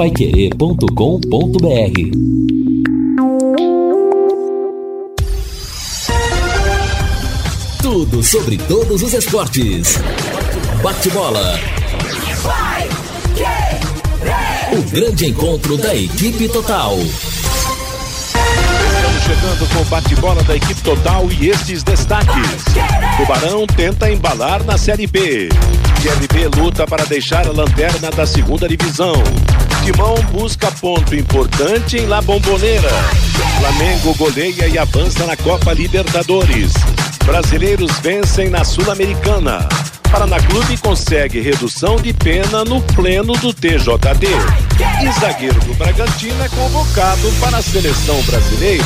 [0.00, 0.88] paiquerê.com.br
[7.82, 9.98] Tudo sobre todos os esportes.
[10.82, 11.60] Bate-bola.
[14.72, 16.96] O grande encontro da equipe total
[19.30, 22.64] chegando com o bate-bola da equipe total e estes destaques.
[23.16, 25.48] Tubarão tenta embalar na Série B.
[26.02, 29.12] CRB luta para deixar a lanterna da segunda divisão.
[29.84, 32.90] Timão busca ponto importante em La Bombonera.
[33.58, 36.72] Flamengo goleia e avança na Copa Libertadores.
[37.24, 39.66] Brasileiros vencem na Sul-Americana.
[40.10, 44.26] Paraná Clube consegue redução de pena no pleno do TJD.
[45.02, 48.84] E zagueiro do Bragantino é convocado para a seleção brasileira.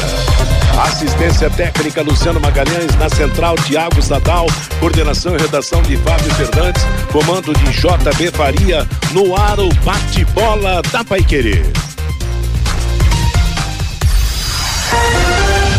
[0.85, 4.47] Assistência técnica Luciano Magalhães, na central Tiago Sadal,
[4.79, 11.03] coordenação e redação de Fábio Fernandes, comando de JB Faria, no ar o bate-bola da
[11.03, 11.63] Paiquerê.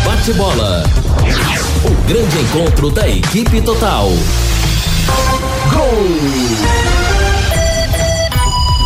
[0.04, 0.82] Bate-bola.
[1.84, 4.10] O grande encontro da equipe total.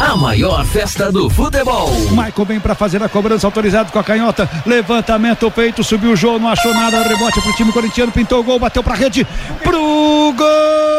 [0.01, 1.91] A maior festa do futebol.
[2.11, 4.49] Michael vem para fazer a cobrança autorizado com a canhota.
[4.67, 7.03] Levantamento, peito, subiu o jogo, não achou nada.
[7.03, 9.27] Rebote pro time corintiano, pintou o gol, bateu pra rede.
[9.63, 10.90] Pro gol!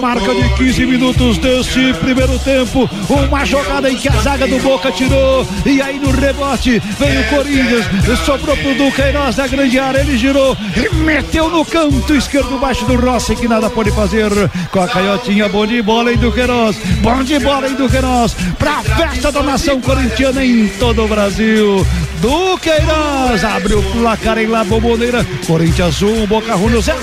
[0.00, 4.90] Marca de 15 minutos deste primeiro tempo, uma jogada em que a zaga do Boca
[4.90, 5.46] tirou.
[5.66, 7.84] E aí no rebote veio o Corinthians,
[8.24, 10.00] sobrou pro Duqueiroz da grande área.
[10.00, 14.30] Ele girou e meteu no canto esquerdo baixo do Rossi, que nada pode fazer.
[14.70, 16.76] Com a canhotinha, bom de bola em Duqueiroz.
[17.02, 18.34] Bom de bola em Duqueiroz.
[18.58, 21.86] Pra festa da nação corintiana em todo o Brasil.
[22.20, 25.26] Duqueiroz abre o placar em La Bombonera.
[25.46, 27.00] Corinthians 1, Boca Juniors 0.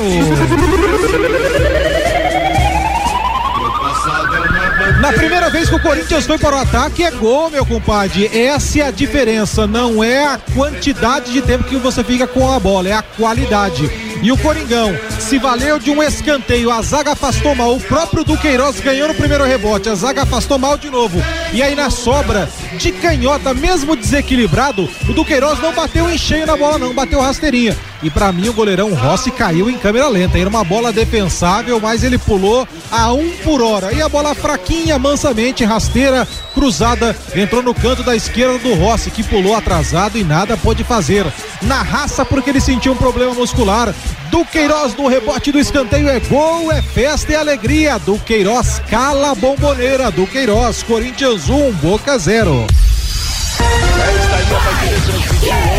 [4.99, 8.25] Na primeira vez que o Corinthians foi para o ataque, é gol, meu compadre.
[8.35, 9.67] Essa é a diferença.
[9.67, 14.06] Não é a quantidade de tempo que você fica com a bola, é a qualidade.
[14.21, 16.71] E o Coringão se valeu de um escanteio.
[16.71, 17.75] A zaga afastou mal.
[17.75, 19.89] O próprio Duqueiroz ganhou no primeiro rebote.
[19.89, 21.21] A zaga afastou mal de novo.
[21.53, 26.57] E aí na sobra de canhota, mesmo desequilibrado, o Duqueiroz não bateu em cheio na
[26.57, 27.75] bola, não, bateu rasteirinha.
[28.03, 30.37] E para mim o goleirão Rossi caiu em câmera lenta.
[30.37, 33.91] Era uma bola defensável, mas ele pulou a um por hora.
[33.93, 39.23] E a bola fraquinha, mansamente, rasteira, cruzada, entrou no canto da esquerda do Rossi, que
[39.23, 41.25] pulou atrasado e nada pôde fazer.
[41.61, 43.93] Na raça, porque ele sentiu um problema muscular.
[44.29, 47.97] Do Queiroz no rebote do escanteio é gol, é festa e alegria.
[47.97, 50.11] Do Queiroz cala a bomboneira.
[50.11, 52.67] Do Queiroz, Corinthians 1, Boca 0.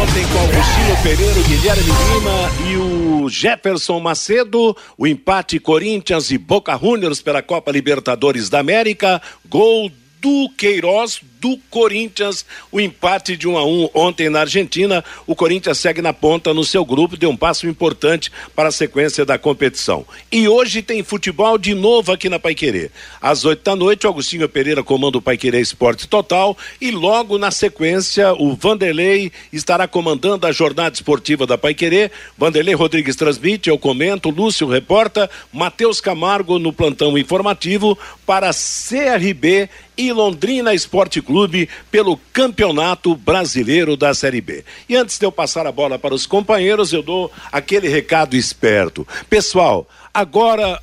[0.02, 6.76] Ontem com Augustinho Pereira, Guilherme Lima e o Jefferson Macedo, o empate Corinthians e Boca
[6.76, 9.90] Juniors pela Copa Libertadores da América, gol
[10.20, 15.04] do Queiroz do Corinthians, o empate de 1 um a 1 um ontem na Argentina.
[15.26, 19.24] O Corinthians segue na ponta no seu grupo, deu um passo importante para a sequência
[19.24, 20.04] da competição.
[20.30, 22.90] E hoje tem futebol de novo aqui na Paiquerê.
[23.20, 27.50] Às 8 da noite, o Agostinho Pereira comanda o Paiquerê Esporte Total e logo na
[27.50, 32.10] sequência o Vanderlei estará comandando a jornada esportiva da Paiquerê.
[32.36, 40.12] Vanderlei Rodrigues transmite, eu comento, Lúcio reporta, Matheus Camargo no plantão informativo para CRB e
[40.12, 44.64] Londrina Esporte Clube pelo Campeonato Brasileiro da Série B.
[44.88, 49.06] E antes de eu passar a bola para os companheiros, eu dou aquele recado esperto.
[49.28, 50.80] Pessoal, agora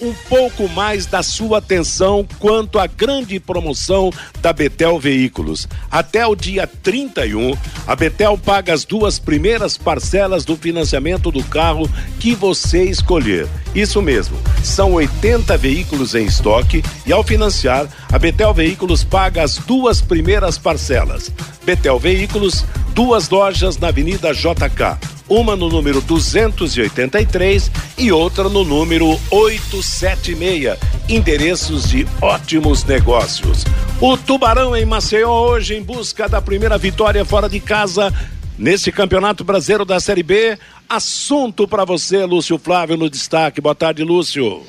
[0.00, 4.10] um pouco mais da sua atenção quanto à grande promoção
[4.40, 5.68] da Betel Veículos.
[5.90, 11.88] Até o dia 31, a Betel paga as duas primeiras parcelas do financiamento do carro
[12.20, 13.48] que você escolher.
[13.74, 19.58] Isso mesmo, são 80 veículos em estoque e ao financiar, a Betel Veículos paga as
[19.58, 21.30] duas primeiras parcelas.
[21.68, 22.64] Betel Veículos,
[22.94, 24.96] duas lojas na Avenida JK
[25.28, 30.78] uma no número 283 e outra no número 876.
[31.06, 33.66] Endereços de ótimos negócios.
[34.00, 38.14] O Tubarão em Maceió hoje em busca da primeira vitória fora de casa
[38.56, 40.58] nesse Campeonato Brasileiro da Série B.
[40.88, 43.60] Assunto para você, Lúcio Flávio, no destaque.
[43.60, 44.64] Boa tarde, Lúcio.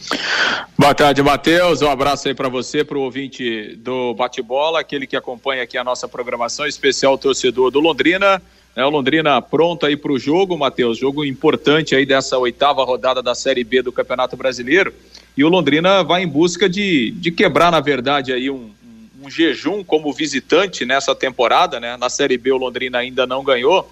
[0.78, 1.82] Boa tarde, Matheus.
[1.82, 5.84] Um abraço aí para você, para o ouvinte do Bate-Bola, aquele que acompanha aqui a
[5.84, 8.42] nossa programação, especial torcedor do Londrina.
[8.76, 13.24] É, o Londrina pronto aí para o jogo, Matheus, jogo importante aí dessa oitava rodada
[13.24, 14.94] da Série B do Campeonato Brasileiro.
[15.38, 18.70] E o Londrina vai em busca de, de quebrar, na verdade, aí um,
[19.24, 21.96] um jejum como visitante nessa temporada, né?
[21.96, 23.90] Na Série B o Londrina ainda não ganhou.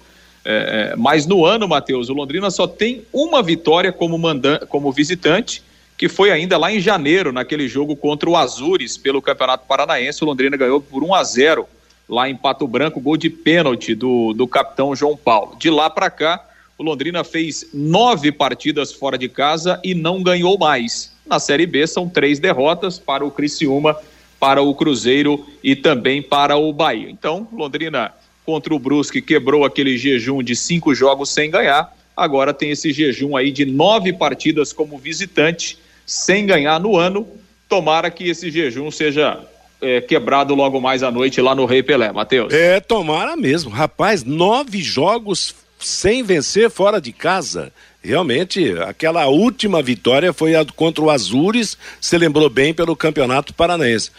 [0.50, 4.90] É, é, mas no ano, Matheus, o Londrina só tem uma vitória como, mandan como
[4.90, 5.62] visitante,
[5.94, 10.24] que foi ainda lá em janeiro, naquele jogo contra o Azures pelo Campeonato Paranaense.
[10.24, 11.68] O Londrina ganhou por 1 a 0
[12.08, 15.54] lá em Pato Branco, gol de pênalti do, do capitão João Paulo.
[15.58, 16.42] De lá para cá,
[16.78, 21.12] o Londrina fez nove partidas fora de casa e não ganhou mais.
[21.26, 23.94] Na Série B são três derrotas para o Criciúma,
[24.40, 27.10] para o Cruzeiro e também para o Bahia.
[27.10, 28.14] Então, Londrina
[28.48, 31.94] contra o Brusque quebrou aquele jejum de cinco jogos sem ganhar.
[32.16, 37.28] Agora tem esse jejum aí de nove partidas como visitante sem ganhar no ano.
[37.68, 39.38] Tomara que esse jejum seja
[39.82, 42.50] é, quebrado logo mais à noite lá no Rei Pelé, Matheus.
[42.50, 43.70] É, tomara mesmo.
[43.70, 47.70] Rapaz, nove jogos sem vencer fora de casa.
[48.02, 54.10] Realmente, aquela última vitória foi a contra o Azures, se lembrou bem pelo Campeonato Paranaense.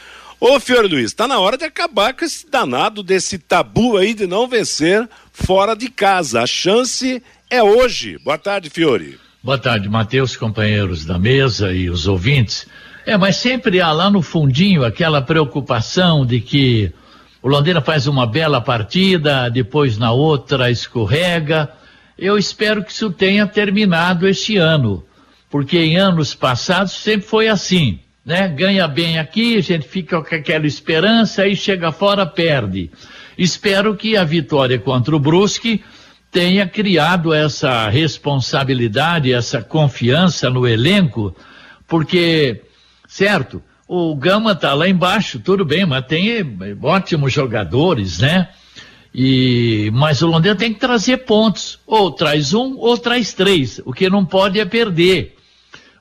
[0.41, 4.25] Ô, Fiore Luiz, tá na hora de acabar com esse danado desse tabu aí de
[4.25, 6.41] não vencer fora de casa.
[6.41, 8.17] A chance é hoje.
[8.23, 9.19] Boa tarde, Fiore.
[9.43, 12.65] Boa tarde, Matheus, companheiros da mesa e os ouvintes.
[13.05, 16.89] É, mas sempre há lá no fundinho aquela preocupação de que
[17.41, 21.69] o Londrina faz uma bela partida, depois na outra escorrega.
[22.17, 25.03] Eu espero que isso tenha terminado este ano,
[25.49, 28.47] porque em anos passados sempre foi assim né?
[28.47, 32.91] Ganha bem aqui, a gente fica com aquela esperança, aí chega fora, perde.
[33.37, 35.83] Espero que a vitória contra o Brusque
[36.31, 41.35] tenha criado essa responsabilidade, essa confiança no elenco,
[41.87, 42.61] porque,
[43.07, 46.29] certo, o Gama tá lá embaixo, tudo bem, mas tem
[46.83, 48.49] ótimos jogadores, né?
[49.13, 51.79] E, mas o Londrina tem que trazer pontos.
[51.87, 53.81] Ou traz um, ou traz três.
[53.83, 55.35] O que não pode é perder.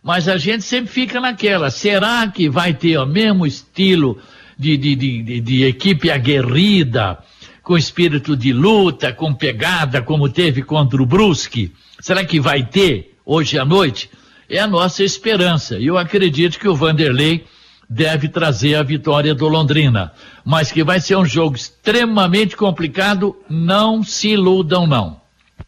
[0.03, 4.21] Mas a gente sempre fica naquela, será que vai ter o mesmo estilo
[4.59, 7.19] de, de, de, de equipe aguerrida,
[7.63, 11.73] com espírito de luta, com pegada, como teve contra o Brusque?
[12.01, 14.11] Será que vai ter hoje à noite?
[14.49, 15.79] É a nossa esperança.
[15.79, 17.45] E eu acredito que o Vanderlei
[17.89, 20.13] deve trazer a vitória do Londrina.
[20.45, 25.21] Mas que vai ser um jogo extremamente complicado, não se iludam, não.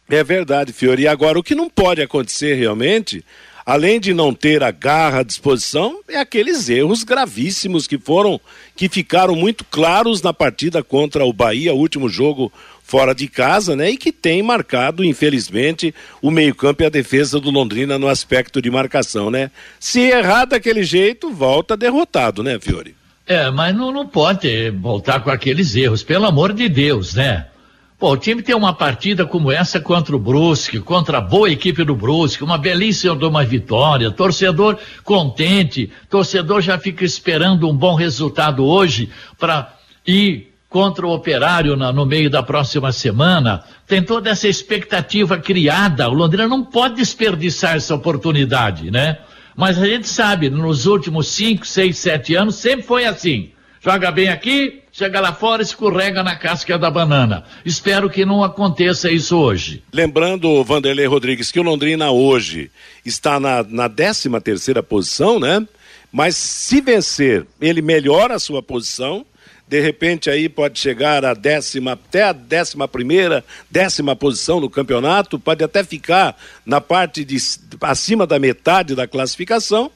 [0.09, 1.03] É verdade, Fiori.
[1.03, 3.23] E agora, o que não pode acontecer realmente
[3.65, 8.39] além de não ter a garra à disposição, é aqueles erros gravíssimos que foram,
[8.75, 12.51] que ficaram muito claros na partida contra o Bahia, último jogo
[12.83, 13.91] fora de casa, né?
[13.91, 18.69] E que tem marcado, infelizmente, o meio-campo e a defesa do Londrina no aspecto de
[18.69, 19.49] marcação, né?
[19.79, 22.95] Se errar daquele jeito, volta derrotado, né, Fiore?
[23.25, 27.45] É, mas não, não pode voltar com aqueles erros, pelo amor de Deus, né?
[28.01, 31.83] Pô, o time tem uma partida como essa contra o Brusque, contra a boa equipe
[31.83, 37.93] do Brusque, uma belíssima de uma vitória, torcedor contente, torcedor já fica esperando um bom
[37.93, 43.63] resultado hoje para ir contra o Operário na, no meio da próxima semana.
[43.85, 46.09] Tem toda essa expectativa criada.
[46.09, 49.19] O Londrina não pode desperdiçar essa oportunidade, né?
[49.55, 53.51] Mas a gente sabe, nos últimos cinco, seis, sete anos sempre foi assim.
[53.79, 57.45] Joga bem aqui, chega lá fora e escorrega na casca da banana.
[57.65, 59.83] Espero que não aconteça isso hoje.
[59.93, 62.69] Lembrando, Vanderlei Rodrigues, que o Londrina hoje
[63.05, 65.65] está na, na 13 terceira posição, né?
[66.11, 69.25] Mas se vencer, ele melhora a sua posição.
[69.65, 75.39] De repente aí pode chegar a décima, até a décima primeira, décima posição no campeonato,
[75.39, 76.35] pode até ficar
[76.65, 77.37] na parte de
[77.79, 79.89] acima da metade da classificação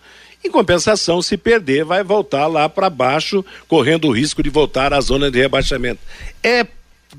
[0.46, 5.02] em compensação, se perder, vai voltar lá para baixo, correndo o risco de voltar à
[5.02, 6.00] zona de rebaixamento.
[6.44, 6.66] É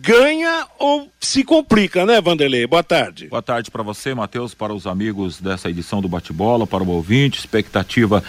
[0.00, 2.66] ganha ou se complica, né, Vanderlei?
[2.66, 3.26] Boa tarde.
[3.28, 7.38] Boa tarde para você, Matheus, para os amigos dessa edição do Bate-Bola, para o ouvinte,
[7.38, 8.22] expectativa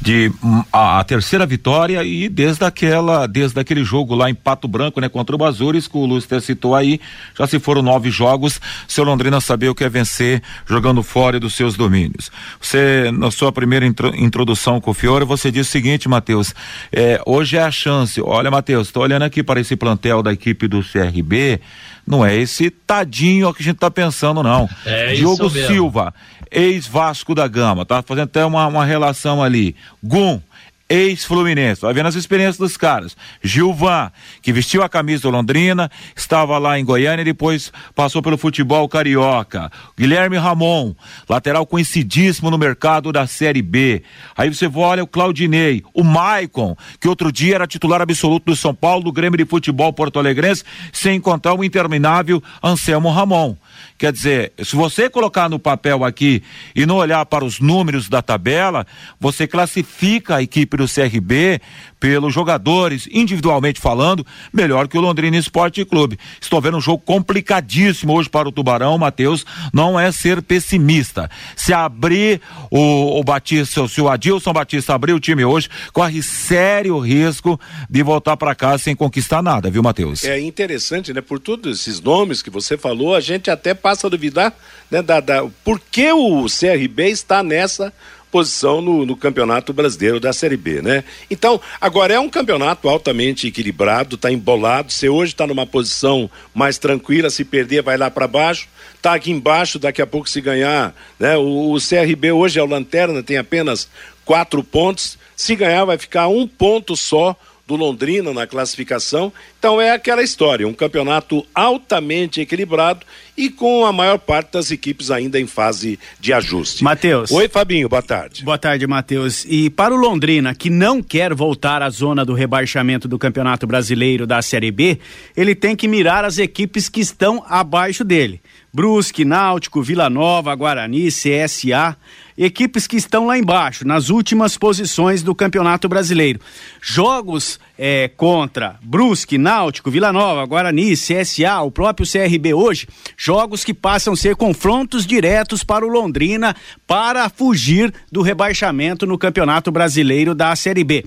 [0.00, 4.68] de hum, a, a, terceira vitória e desde aquela, desde aquele jogo lá em Pato
[4.68, 7.00] Branco, né, contra o Bazures, que o Lúcio citou aí,
[7.36, 11.54] já se foram nove jogos, seu Londrina sabia o que é vencer jogando fora dos
[11.54, 12.30] seus domínios.
[12.60, 16.54] Você, na sua primeira intro, introdução com o Fiore, você disse o seguinte, Matheus,
[16.92, 20.68] é, hoje é a chance, olha, Matheus, estou olhando aqui para esse plantel da equipe
[20.68, 20.82] do
[21.22, 21.60] CRB,
[22.06, 24.68] não é esse tadinho que a gente está pensando, não.
[24.84, 26.14] É Diogo Silva,
[26.50, 29.74] ex-Vasco da Gama, tá fazendo até uma, uma relação ali.
[30.02, 30.40] Gum,
[30.88, 31.80] ex-Fluminense.
[31.80, 33.16] Vai vendo as experiências dos caras.
[33.42, 34.10] Gilvan,
[34.42, 38.88] que vestiu a camisa do Londrina, estava lá em Goiânia e depois passou pelo futebol
[38.88, 39.70] carioca.
[39.96, 40.94] Guilherme Ramon,
[41.28, 44.02] lateral conhecidíssimo no mercado da Série B.
[44.36, 48.74] Aí você olha o Claudinei, o Maicon, que outro dia era titular absoluto do São
[48.74, 53.56] Paulo, do Grêmio de Futebol Porto Alegrense, sem encontrar o interminável Anselmo Ramon.
[53.96, 56.42] Quer dizer, se você colocar no papel aqui
[56.74, 58.86] e não olhar para os números da tabela,
[59.18, 61.60] você classifica a equipe do CRB
[61.98, 66.18] pelos jogadores, individualmente falando, melhor que o Londrina Esporte Clube.
[66.40, 71.30] Estou vendo um jogo complicadíssimo hoje para o Tubarão, Matheus, não é ser pessimista.
[71.56, 72.40] Se abrir
[72.70, 78.02] o, o Batista, se o Adilson Batista abrir o time hoje, corre sério risco de
[78.02, 80.24] voltar para casa sem conquistar nada, viu, Matheus?
[80.24, 81.20] É interessante, né?
[81.20, 84.54] Por todos esses nomes que você falou, a gente até passa a duvidar
[84.90, 87.92] né, da, da, por que o CRB está nessa
[88.34, 91.04] posição no, no, Campeonato Brasileiro da Série B, né?
[91.30, 94.90] Então, agora é um campeonato altamente equilibrado, está embolado.
[94.90, 98.66] Você hoje está numa posição mais tranquila, se perder vai lá para baixo.
[98.96, 101.36] Está aqui embaixo, daqui a pouco se ganhar, né?
[101.36, 103.88] O, o CRB hoje é o lanterna, tem apenas
[104.24, 105.16] quatro pontos.
[105.36, 107.36] Se ganhar vai ficar um ponto só
[107.66, 109.32] do Londrina na classificação.
[109.58, 113.06] Então é aquela história, um campeonato altamente equilibrado
[113.36, 116.84] e com a maior parte das equipes ainda em fase de ajuste.
[116.84, 117.30] Matheus.
[117.30, 118.44] Oi, Fabinho, boa tarde.
[118.44, 119.44] Boa tarde, Matheus.
[119.48, 124.26] E para o Londrina, que não quer voltar à zona do rebaixamento do Campeonato Brasileiro
[124.26, 124.98] da Série B,
[125.36, 128.40] ele tem que mirar as equipes que estão abaixo dele.
[128.74, 131.96] Brusque, Náutico, Vila Nova, Guarani, CSA
[132.36, 136.40] equipes que estão lá embaixo, nas últimas posições do Campeonato Brasileiro.
[136.82, 143.72] Jogos é, contra Brusque, Náutico, Vila Nova, Guarani, CSA, o próprio CRB hoje, jogos que
[143.72, 146.54] passam a ser confrontos diretos para o Londrina
[146.86, 151.04] para fugir do rebaixamento no Campeonato Brasileiro da Série B.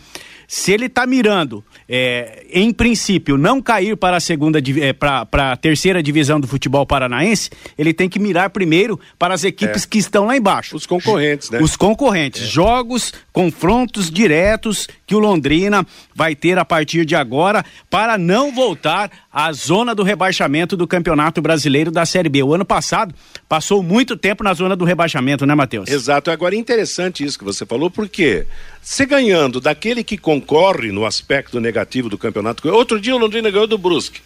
[0.48, 5.58] Se ele está mirando, é, em princípio, não cair para a segunda, é, para a
[5.58, 9.88] terceira divisão do futebol paranaense, ele tem que mirar primeiro para as equipes é.
[9.88, 10.78] que estão lá embaixo.
[10.78, 11.60] Os concorrentes, né?
[11.62, 12.44] Os concorrentes.
[12.44, 12.46] É.
[12.46, 15.86] Jogos, confrontos diretos que o Londrina
[16.16, 21.42] vai ter a partir de agora para não voltar à zona do rebaixamento do Campeonato
[21.42, 22.42] Brasileiro da Série B.
[22.42, 23.14] O ano passado
[23.50, 25.90] passou muito tempo na zona do rebaixamento, né, Matheus?
[25.90, 26.32] Exato.
[26.32, 28.46] Agora é interessante isso que você falou, porque
[28.90, 32.66] se ganhando daquele que concorre no aspecto negativo do campeonato.
[32.70, 34.22] Outro dia o Londrina ganhou do Brusque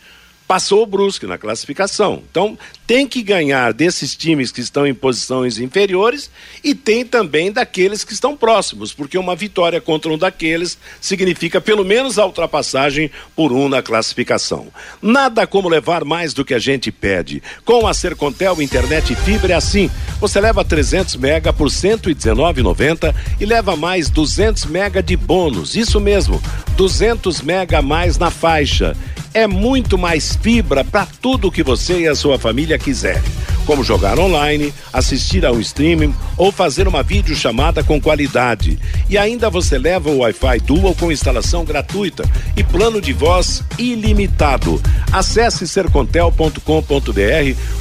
[0.52, 2.22] passou o Brusque na classificação.
[2.30, 6.30] Então, tem que ganhar desses times que estão em posições inferiores
[6.62, 11.86] e tem também daqueles que estão próximos, porque uma vitória contra um daqueles significa pelo
[11.86, 14.68] menos a ultrapassagem por um na classificação.
[15.02, 17.42] Nada como levar mais do que a gente pede.
[17.64, 19.90] Com a Sercontel Internet Fibra é assim.
[20.20, 25.78] Você leva 300 mega por 119,90 e leva mais 200 mega de bônus.
[25.78, 26.44] Isso mesmo,
[26.76, 28.98] 200 mega a mais na faixa
[29.34, 33.22] é muito mais fibra para tudo que você e a sua família quiserem,
[33.66, 38.80] como jogar online, assistir a um streaming ou fazer uma videochamada com qualidade.
[39.10, 42.24] E ainda você leva o Wi-Fi Dual com instalação gratuita
[42.58, 44.82] e plano de voz ilimitado.
[45.12, 46.62] Acesse sercontel.com.br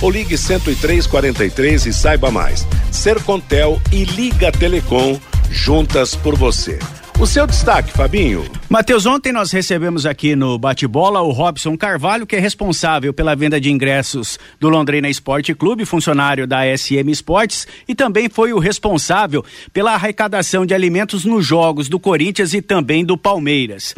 [0.02, 2.66] ou ligue 10343 e saiba mais.
[2.90, 5.18] Sercontel e Liga Telecom
[5.50, 6.78] juntas por você.
[7.20, 8.50] O seu destaque, Fabinho.
[8.66, 13.60] Matheus, ontem nós recebemos aqui no Bate-Bola o Robson Carvalho, que é responsável pela venda
[13.60, 19.44] de ingressos do Londrina Esporte Clube, funcionário da SM Esportes, e também foi o responsável
[19.70, 23.94] pela arrecadação de alimentos nos jogos do Corinthians e também do Palmeiras.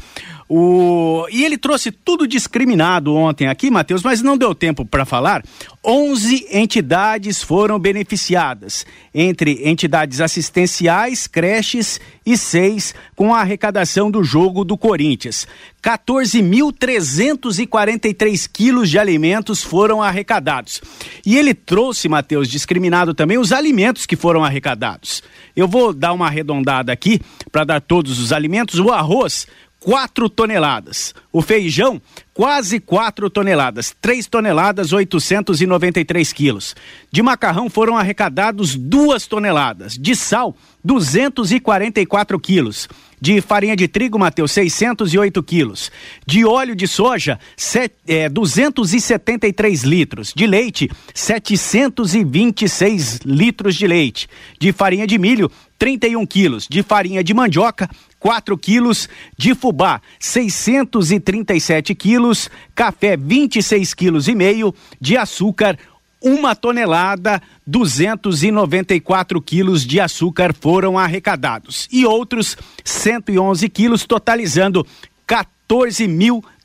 [0.55, 1.27] O...
[1.31, 5.43] E ele trouxe tudo discriminado ontem aqui, Matheus, mas não deu tempo para falar.
[5.83, 14.63] 11 entidades foram beneficiadas, entre entidades assistenciais, creches e seis com a arrecadação do jogo
[14.63, 15.49] do Corinthians.
[15.83, 20.83] 14.343 quilos de alimentos foram arrecadados.
[21.25, 25.23] E ele trouxe, Matheus, discriminado também os alimentos que foram arrecadados.
[25.57, 28.79] Eu vou dar uma arredondada aqui para dar todos os alimentos.
[28.79, 29.47] O arroz
[29.83, 31.15] 4 toneladas.
[31.33, 32.01] O feijão,
[32.33, 36.77] quase 4 toneladas, 3 toneladas 893 quilos.
[37.11, 39.99] De macarrão foram arrecadados 2 toneladas.
[39.99, 42.89] De sal, 244 quilos.
[43.21, 45.91] De farinha de trigo, Mateus, 608 quilos.
[46.27, 50.33] De óleo de soja, set, é, 273 litros.
[50.35, 54.29] De leite, 726 litros de leite.
[54.61, 56.67] De farinha de milho, 31 quilos.
[56.69, 57.89] De farinha de mandioca,
[58.23, 65.77] 4 quilos, de fubá 637 quilos, café 26 quilos e meio, de açúcar
[66.23, 71.89] uma tonelada, 294 quilos de açúcar foram arrecadados.
[71.91, 74.87] E outros 111 quilos, totalizando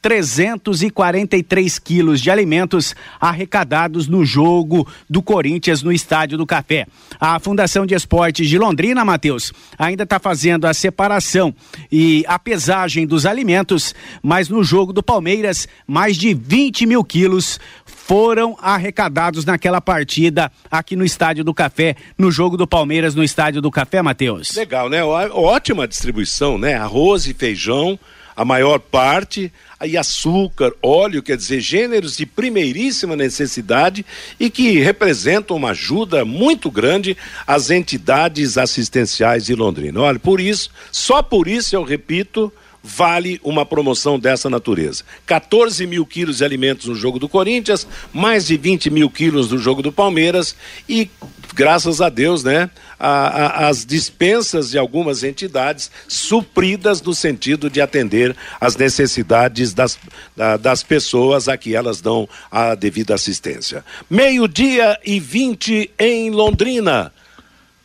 [0.01, 6.87] 14.343 quilos de alimentos arrecadados no jogo do Corinthians no Estádio do Café.
[7.19, 11.53] A Fundação de Esportes de Londrina, Matheus, ainda está fazendo a separação
[11.91, 17.59] e a pesagem dos alimentos, mas no jogo do Palmeiras, mais de 20 mil quilos
[17.85, 23.61] foram arrecadados naquela partida aqui no Estádio do Café, no jogo do Palmeiras no Estádio
[23.61, 24.55] do Café, Matheus.
[24.55, 25.03] Legal, né?
[25.03, 26.75] Ótima distribuição, né?
[26.75, 27.99] Arroz e feijão
[28.37, 34.05] a maior parte, aí açúcar, óleo, quer dizer, gêneros de primeiríssima necessidade
[34.39, 37.17] e que representam uma ajuda muito grande
[37.47, 40.01] às entidades assistenciais de Londrina.
[40.01, 42.53] Olha, por isso, só por isso eu repito,
[42.87, 45.03] vale uma promoção dessa natureza.
[45.25, 49.57] 14 mil quilos de alimentos no jogo do Corinthians, mais de 20 mil quilos no
[49.57, 50.55] jogo do Palmeiras
[50.87, 51.09] e,
[51.53, 57.81] graças a Deus, né, a, a, as dispensas de algumas entidades supridas no sentido de
[57.81, 59.99] atender às necessidades das,
[60.35, 63.83] da, das pessoas a que elas dão a devida assistência.
[64.09, 67.11] Meio-dia e 20 em Londrina.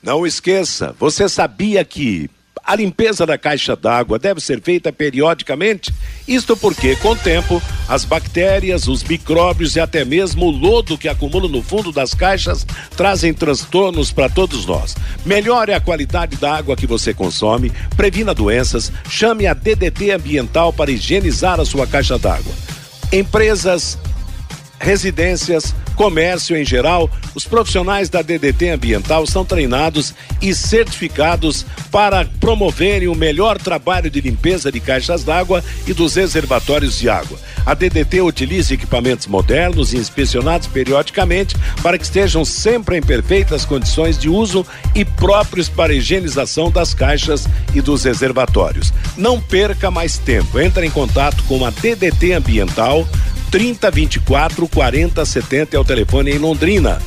[0.01, 2.31] Não esqueça, você sabia que
[2.65, 5.93] a limpeza da caixa d'água deve ser feita periodicamente?
[6.27, 11.09] Isto porque, com o tempo, as bactérias, os micróbios e até mesmo o lodo que
[11.09, 12.67] acumula no fundo das caixas
[12.97, 14.95] trazem transtornos para todos nós.
[15.25, 20.91] Melhore a qualidade da água que você consome, previna doenças, chame a DDT Ambiental para
[20.91, 22.53] higienizar a sua caixa d'água.
[23.13, 23.99] Empresas
[24.83, 33.07] residências, comércio em geral, os profissionais da DDT Ambiental são treinados e certificados para promoverem
[33.07, 37.39] o melhor trabalho de limpeza de caixas d'água e dos reservatórios de água.
[37.65, 44.19] A DDT utiliza equipamentos modernos e inspecionados periodicamente para que estejam sempre em perfeitas condições
[44.19, 48.93] de uso e próprios para a higienização das caixas e dos reservatórios.
[49.17, 50.59] Não perca mais tempo.
[50.59, 53.07] Entre em contato com a DDT Ambiental
[53.53, 57.01] 30 24 40 70 é o telefone em Londrina.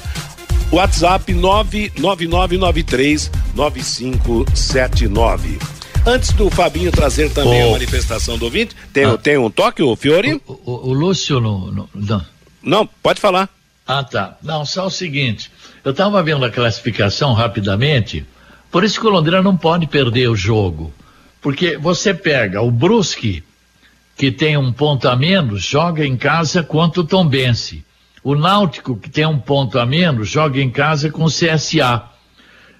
[0.72, 5.58] WhatsApp 99993 9579.
[6.06, 7.70] Antes do Fabinho trazer também Oh.
[7.70, 9.18] a manifestação do ouvinte, tem, Ah.
[9.18, 10.40] tem um toque, o Fiore?
[10.46, 12.26] O, o- o Lúcio não, não, não.
[12.62, 13.50] Não, pode falar.
[13.88, 14.38] Ah, tá.
[14.42, 15.52] Não, só o seguinte.
[15.84, 18.24] Eu estava vendo a classificação rapidamente.
[18.72, 20.94] Por isso que o Londrina não pode perder o jogo.
[21.42, 23.44] Porque você pega o Brusque,
[24.16, 27.84] que tem um ponto a menos, joga em casa contra o Tombense.
[28.24, 32.04] O Náutico, que tem um ponto a menos, joga em casa com o CSA.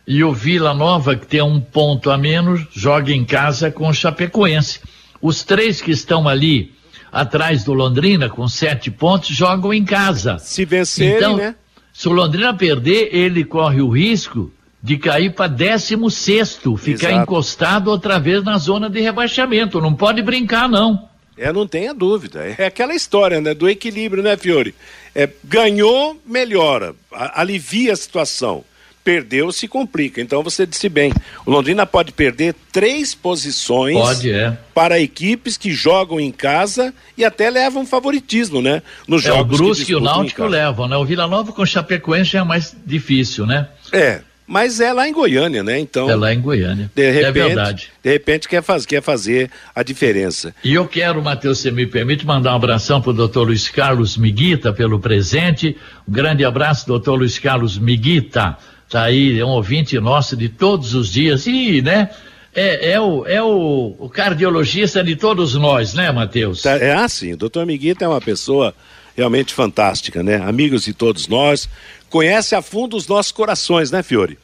[0.08, 3.94] E o Vila Nova, que tem um ponto a menos, joga em casa com o
[3.94, 4.80] Chapecoense.
[5.22, 6.74] Os três que estão ali
[7.12, 10.38] atrás do Londrina, com sete pontos, jogam em casa.
[10.40, 11.56] Se vencerem, então, né?
[11.94, 17.24] Se o Londrina perder, ele corre o risco de cair para 16 sexto, ficar Exato.
[17.24, 19.82] encostado outra vez na zona de rebaixamento.
[19.82, 21.10] Não pode brincar, não.
[21.38, 22.56] É, não tenha dúvida.
[22.58, 23.54] É aquela história, né?
[23.54, 24.74] Do equilíbrio, né, Fiore?
[25.14, 28.64] É, ganhou, melhora, alivia a situação.
[29.04, 30.20] Perdeu, se complica.
[30.20, 31.14] Então você disse bem.
[31.46, 34.58] O Londrina pode perder três posições Pode, é.
[34.74, 38.82] para equipes que jogam em casa e até levam favoritismo, né?
[39.08, 40.98] Nos É, o Brusque que e o Náutico levam, né?
[40.98, 43.70] O Vila Nova com o Chapecoense é mais difícil, né?
[43.94, 45.80] É, mas é lá em Goiânia, né?
[45.80, 46.92] Então, É lá em Goiânia.
[46.94, 47.92] de repente, é verdade.
[48.04, 50.54] de repente quer, faz, quer fazer a diferença.
[50.64, 54.18] E eu quero, Matheus, se me permite, mandar um abração para o doutor Luiz Carlos
[54.18, 55.76] Miguita pelo presente.
[56.08, 58.58] Um grande abraço, doutor Luiz Carlos Miguita.
[58.90, 61.48] Tá aí, é um ouvinte nosso de todos os dias.
[61.48, 62.10] E, né,
[62.54, 66.62] é, é, o, é o, o cardiologista de todos nós, né, Matheus?
[66.62, 68.74] Tá, é assim, o doutor Miguita é uma pessoa
[69.16, 70.38] realmente fantástica, né?
[70.38, 71.70] Amigos de todos nós,
[72.10, 74.38] conhece a fundo os nossos corações, né, Fiore?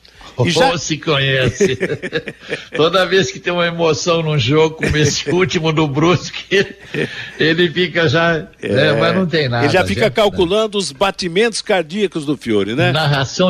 [0.47, 1.77] E já- se conhece.
[2.75, 6.65] Toda vez que tem uma emoção num jogo, como esse último do Brusque,
[7.39, 8.39] ele fica já.
[8.61, 9.65] né, mas não tem nada.
[9.65, 10.13] Ele já fica gente.
[10.13, 12.91] calculando os batimentos cardíacos do Fiore, né?
[12.91, 13.49] Narração,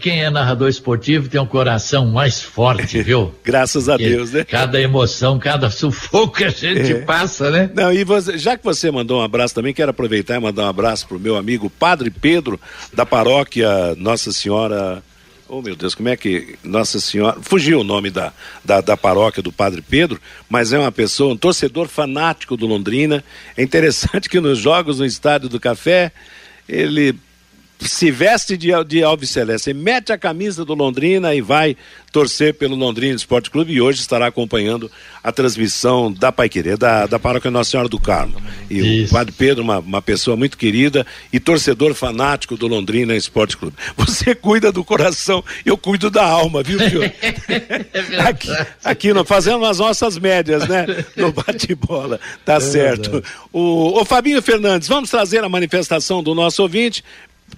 [0.00, 3.34] quem é narrador esportivo tem um coração mais forte, viu?
[3.44, 4.44] Graças a Porque Deus, né?
[4.44, 7.00] Cada emoção, cada sufoco que a gente É.
[7.00, 7.70] passa, né?
[7.74, 10.68] Não, e você- já que você mandou um abraço também, quero aproveitar e mandar um
[10.68, 12.60] abraço pro meu amigo Padre Pedro,
[12.92, 15.02] da paróquia Nossa Senhora.
[15.54, 16.58] Oh, meu Deus, como é que.
[16.64, 17.38] Nossa Senhora.
[17.42, 18.32] Fugiu o nome da,
[18.64, 23.22] da, da paróquia do Padre Pedro, mas é uma pessoa, um torcedor fanático do Londrina.
[23.54, 26.10] É interessante que nos jogos no Estádio do Café,
[26.66, 27.14] ele
[27.88, 31.76] se veste de, de Alves Celeste, mete a camisa do Londrina e vai
[32.12, 34.90] torcer pelo Londrina Esporte Clube e hoje estará acompanhando
[35.24, 38.40] a transmissão da Paiquerê, da, da Paróquia Nossa Senhora do Carmo.
[38.70, 43.56] E o Padre Pedro, uma, uma pessoa muito querida e torcedor fanático do Londrina Esporte
[43.56, 43.76] Clube.
[43.96, 47.02] Você cuida do coração, eu cuido da alma, viu, Fio?
[48.26, 48.48] aqui,
[48.84, 50.86] aqui nós fazendo as nossas médias, né?
[51.16, 53.22] No bate-bola, tá certo.
[53.52, 57.02] O, o Fabinho Fernandes, vamos trazer a manifestação do nosso ouvinte.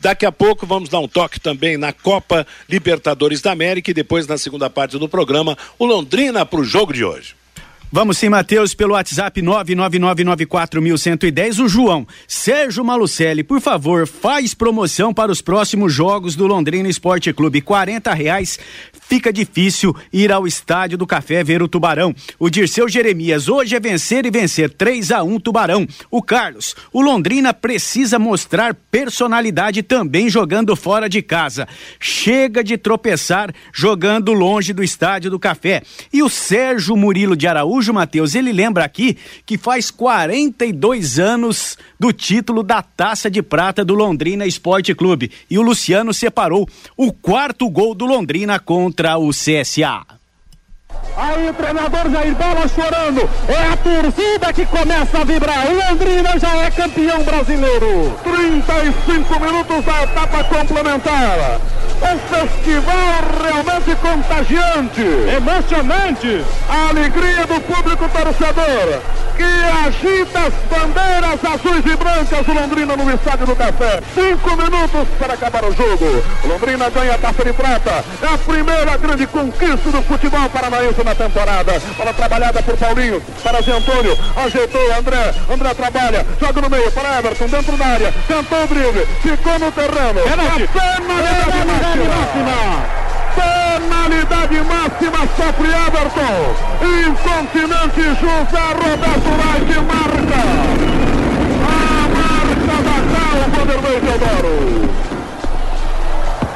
[0.00, 4.26] Daqui a pouco vamos dar um toque também na Copa Libertadores da América e depois
[4.26, 7.34] na segunda parte do programa, o Londrina para o jogo de hoje.
[7.96, 12.04] Vamos sim, Matheus, pelo WhatsApp 999941110, o João.
[12.26, 17.60] Sérgio Malucelli, por favor, faz promoção para os próximos jogos do Londrina Esporte Clube.
[17.60, 18.58] 40 reais
[19.08, 22.14] fica difícil ir ao estádio do Café ver o Tubarão.
[22.38, 25.86] O Dirceu Jeremias, hoje é vencer e vencer 3 a 1 Tubarão.
[26.10, 31.68] O Carlos, o Londrina precisa mostrar personalidade também jogando fora de casa.
[32.00, 35.82] Chega de tropeçar jogando longe do estádio do Café.
[36.12, 42.12] E o Sérgio Murilo de Araújo Matheus, ele lembra aqui que faz 42 anos do
[42.12, 45.30] título da Taça de Prata do Londrina Esporte Clube.
[45.50, 50.14] E o Luciano separou o quarto gol do Londrina contra o CSA.
[51.16, 53.28] Aí o treinador Jair Bola chorando.
[53.48, 55.66] É a torcida que começa a vibrar.
[55.66, 58.18] O Londrina já é campeão brasileiro.
[58.22, 61.60] 35 minutos da etapa complementar.
[62.02, 65.02] Um festival realmente contagiante.
[65.36, 66.44] Emocionante.
[66.68, 69.00] A alegria do público torcedor
[69.36, 74.00] que agita as bandeiras azuis e brancas do Londrina no estádio do Café.
[74.14, 76.24] Cinco minutos para acabar o jogo.
[76.44, 78.04] Londrina ganha a taça de prata.
[78.22, 81.82] É a primeira grande conquista do futebol paranaense na temporada.
[81.96, 84.16] Bola trabalhada por Paulinho, para Zé Antônio.
[84.36, 85.34] Ajeitou André.
[85.50, 88.14] André trabalha, joga no meio para Everton, dentro da área.
[88.28, 90.20] Tentou o drible, ficou no terreno.
[90.22, 90.68] Penalti.
[92.24, 93.04] Máxima.
[93.34, 96.36] Penalidade máxima sofre Everton.
[97.06, 100.42] Incontinente José Roberto Reis marca.
[101.66, 104.56] A marca da Cal, Vanderlei Teodoro.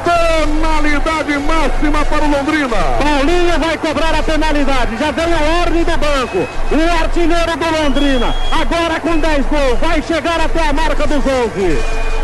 [0.05, 2.77] Penalidade máxima para o Londrina.
[3.03, 4.97] Paulinho vai cobrar a penalidade.
[4.97, 6.49] Já veio a ordem do banco.
[6.71, 8.35] O artilheiro do Londrina.
[8.53, 9.79] Agora com 10 gols.
[9.81, 12.18] Vai chegar até a marca dos 11.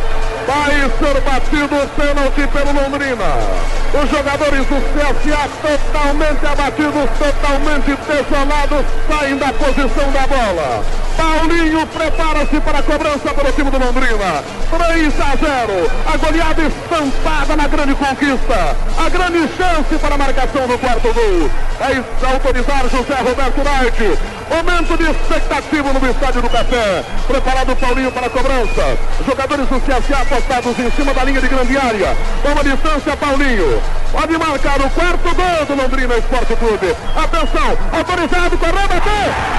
[0.47, 3.75] Vai ser batido o pênalti pelo Londrina.
[3.95, 10.85] Os jogadores do CSA totalmente abatidos, totalmente desolados, saem da posição da bola.
[11.17, 14.43] Paulinho prepara-se para a cobrança para o time do Londrina.
[14.71, 15.91] 3 a 0.
[16.13, 18.77] A goleada estampada na grande conquista.
[18.99, 21.51] A grande chance para a marcação do quarto gol.
[21.79, 24.19] Vai autorizar José Roberto Wright.
[24.51, 27.05] Momento de expectativa no estádio do Café.
[27.27, 28.99] Preparado Paulinho para a cobrança.
[29.25, 32.17] Jogadores do CSA apostados em cima da linha de grande área.
[32.43, 33.81] Toma distância, Paulinho.
[34.11, 36.97] Pode marcar o quarto gol do Londrina Esporte Clube.
[37.15, 39.13] Atenção, autorizado, correu, bateu.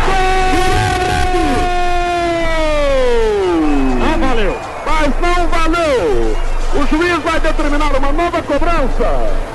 [0.06, 0.56] Gol!
[4.00, 4.58] Não valeu.
[4.86, 6.38] Mas não valeu.
[6.74, 9.55] O juiz vai determinar uma nova cobrança.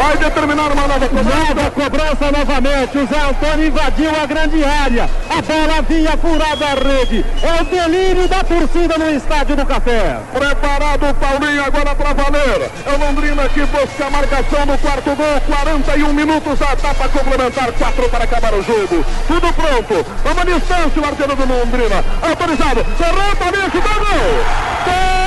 [0.00, 1.54] Vai determinar uma nova cobrança.
[1.54, 2.98] Nova cobrança novamente.
[2.98, 5.10] O Zé Antônio invadiu a grande área.
[5.28, 7.22] A bola vinha furada a rede.
[7.42, 10.18] É o delírio da torcida no estádio do Café.
[10.32, 12.70] Preparado o Paulinho agora para valer.
[12.86, 15.40] É o Londrina que busca a marcação do quarto gol.
[15.46, 17.70] 41 minutos da etapa complementar.
[17.70, 19.04] 4 para acabar o jogo.
[19.28, 20.06] Tudo pronto.
[20.22, 22.02] Toma distância o arqueiro do Londrina.
[22.22, 22.86] Autorizado.
[22.96, 24.70] Serrão, Paulinho, chutou gol.
[24.86, 25.19] Londrina!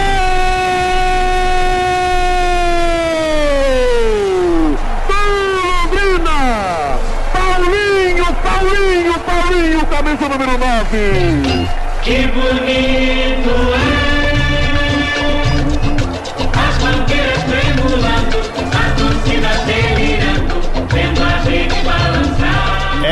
[9.26, 11.68] Paulinho, camisa número 9.
[12.04, 13.74] Que bonito
[14.10, 14.13] é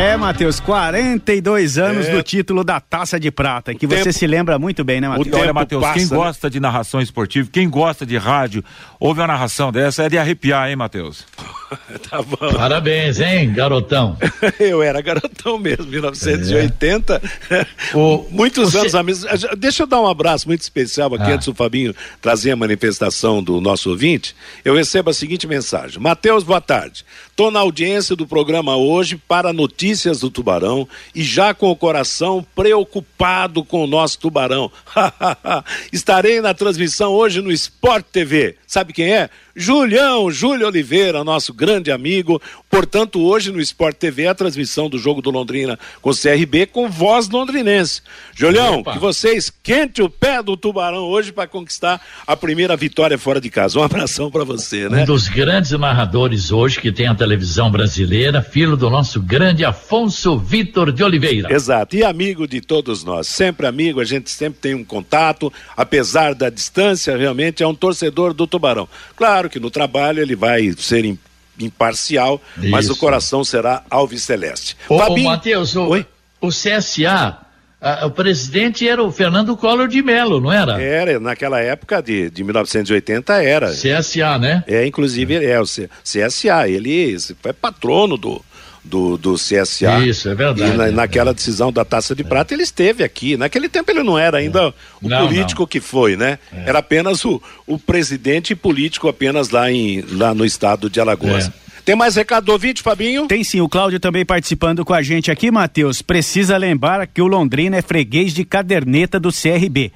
[0.01, 2.11] É, Matheus, 42 anos É.
[2.15, 5.35] do título da Taça de Prata, que você tempo- se lembra muito bem, né, Matheus?
[5.35, 8.63] Olha, Matheus, quem gosta de narração esportiva, quem gosta de rádio,
[8.99, 11.23] ouve uma narração dessa, é de arrepiar, hein, Matheus?
[12.09, 12.35] tá bom.
[12.55, 14.17] Parabéns, hein, garotão.
[14.59, 17.21] Eu era garotão mesmo, 1980.
[18.31, 19.29] Muitos você- anos a mesma.
[19.55, 21.35] Deixa eu dar um abraço muito especial aqui Ah.
[21.35, 24.35] antes do Fabinho trazer a manifestação do nosso ouvinte.
[24.65, 27.05] Eu recebo a seguinte mensagem: Matheus, boa tarde.
[27.41, 32.45] Estou na audiência do programa hoje para notícias do Tubarão e já com o coração
[32.54, 34.71] preocupado com o nosso Tubarão.
[35.91, 38.58] Estarei na transmissão hoje no Sport TV.
[38.67, 39.27] Sabe quem é?
[39.55, 42.41] Julião, Júlio Oliveira, nosso grande amigo.
[42.69, 46.89] Portanto, hoje no Sport TV a transmissão do jogo do Londrina com o CRB com
[46.89, 48.01] voz londrinense.
[48.33, 48.93] Julião, Opa.
[48.93, 53.49] que você esquente o pé do Tubarão hoje para conquistar a primeira vitória fora de
[53.49, 53.79] casa.
[53.79, 55.03] Um abração para você, né?
[55.03, 60.37] Um dos grandes narradores hoje que tem a televisão brasileira, filho do nosso grande Afonso
[60.37, 61.53] Vitor de Oliveira.
[61.53, 66.33] Exato, e amigo de todos nós, sempre amigo, a gente sempre tem um contato, apesar
[66.33, 68.87] da distância, realmente é um torcedor do Tubarão.
[69.15, 71.17] Claro que no trabalho ele vai ser im-
[71.60, 72.93] imparcial, mas Isso.
[72.93, 74.75] o coração será alviceleste.
[74.89, 76.06] Ô, ô Fabinho- Matheus, o,
[76.41, 77.38] o CSA,
[77.82, 80.82] ah, o presidente era o Fernando Collor de Mello, não era?
[80.82, 83.71] Era, naquela época de, de 1980 era.
[83.71, 84.63] CSA, né?
[84.67, 88.43] É, inclusive é o C- CSA, ele foi patrono do,
[88.83, 89.99] do, do CSA.
[90.05, 90.71] Isso, é verdade.
[90.71, 93.37] E na, naquela decisão da Taça de Prata ele esteve aqui.
[93.37, 95.67] Naquele tempo ele não era ainda o Não, político não.
[95.67, 96.39] que foi, né?
[96.65, 101.47] Era apenas o, o presidente político apenas lá, em, lá no estado de Alagoas.
[101.47, 101.71] É.
[101.83, 103.27] Tem mais recado do ouvinte, Fabinho?
[103.27, 106.01] Tem sim, o Cláudio também participando com a gente aqui, Matheus.
[106.01, 109.91] Precisa lembrar que o Londrina é freguês de caderneta do CRB.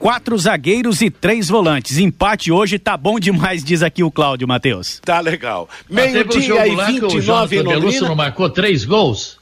[0.00, 1.98] Quatro zagueiros e três volantes.
[1.98, 4.98] Empate hoje tá bom demais, diz aqui o Cláudio, Matheus.
[5.04, 5.68] Tá legal.
[5.90, 8.08] Meio-dia jogo e lá que o 29 em Londrina.
[8.08, 9.38] não marcou três gols?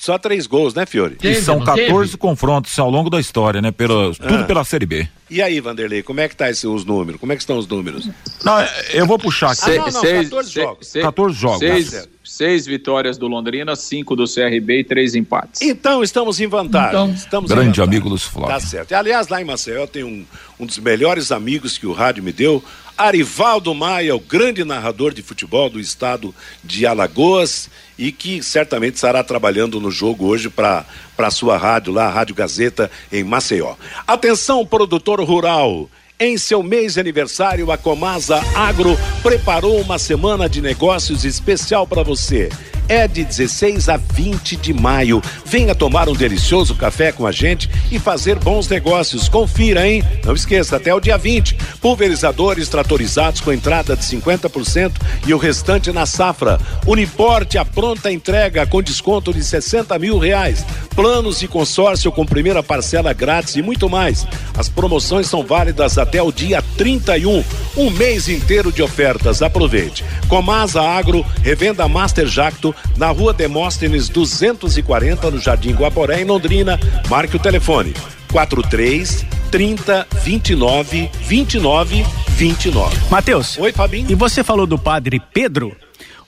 [0.00, 1.16] Só três gols, né, Fiore?
[1.16, 2.16] E Teve, são não 14 teve?
[2.16, 3.70] confrontos ao longo da história, né?
[3.70, 4.44] Pelo, Tudo Ah.
[4.44, 5.06] pela Série B.
[5.28, 7.20] E aí, Vanderlei, como é que tá esse, os números?
[7.20, 8.08] Como é que estão os números?
[8.42, 8.54] Não,
[8.94, 9.60] eu vou puxar aqui.
[9.76, 10.92] Ah, não, não, 14 jogos.
[10.94, 11.58] 14 jogos.
[11.58, 12.08] Seis, certo.
[12.32, 15.60] Seis vitórias do Londrina, cinco do CRB e três empates.
[15.60, 16.88] Então, estamos em vantagem.
[16.88, 17.84] Então, estamos em Grande vantagem.
[17.84, 18.54] amigo Lúcio Flávio.
[18.54, 18.90] Tá certo.
[18.90, 20.24] E, aliás, lá em Maceió tem um,
[20.58, 22.64] um dos melhores amigos que o rádio me deu,
[22.96, 27.68] Arivaldo Maia, o grande narrador de futebol do estado de Alagoas
[27.98, 30.86] e que certamente estará trabalhando no jogo hoje para
[31.18, 33.74] a sua rádio lá, a Rádio Gazeta, em Maceió.
[34.06, 35.88] Atenção, produtor rural.
[36.24, 42.04] Em seu mês de aniversário, a Comasa Agro preparou uma semana de negócios especial para
[42.04, 42.48] você.
[42.92, 45.22] É de 16 a 20 de maio.
[45.46, 49.30] Venha tomar um delicioso café com a gente e fazer bons negócios.
[49.30, 50.04] Confira, hein?
[50.26, 51.56] Não esqueça, até o dia 20.
[51.80, 54.92] Pulverizadores tratorizados com entrada de 50%
[55.26, 56.60] e o restante na safra.
[56.86, 60.62] Uniporte a pronta entrega com desconto de 60 mil reais.
[60.94, 64.26] Planos de consórcio com primeira parcela grátis e muito mais.
[64.54, 67.42] As promoções são válidas até o dia 31.
[67.74, 69.40] Um mês inteiro de ofertas.
[69.40, 70.04] Aproveite.
[70.28, 76.78] Comasa Agro, revenda Master Jacto, na rua Demóstenes 240, no Jardim Guaporé, em Londrina.
[77.08, 77.94] Marque o telefone.
[78.30, 82.96] 43 30 29 29 29.
[83.10, 83.58] Matheus.
[83.58, 84.10] Oi, Fabinho.
[84.10, 85.76] E você falou do padre Pedro?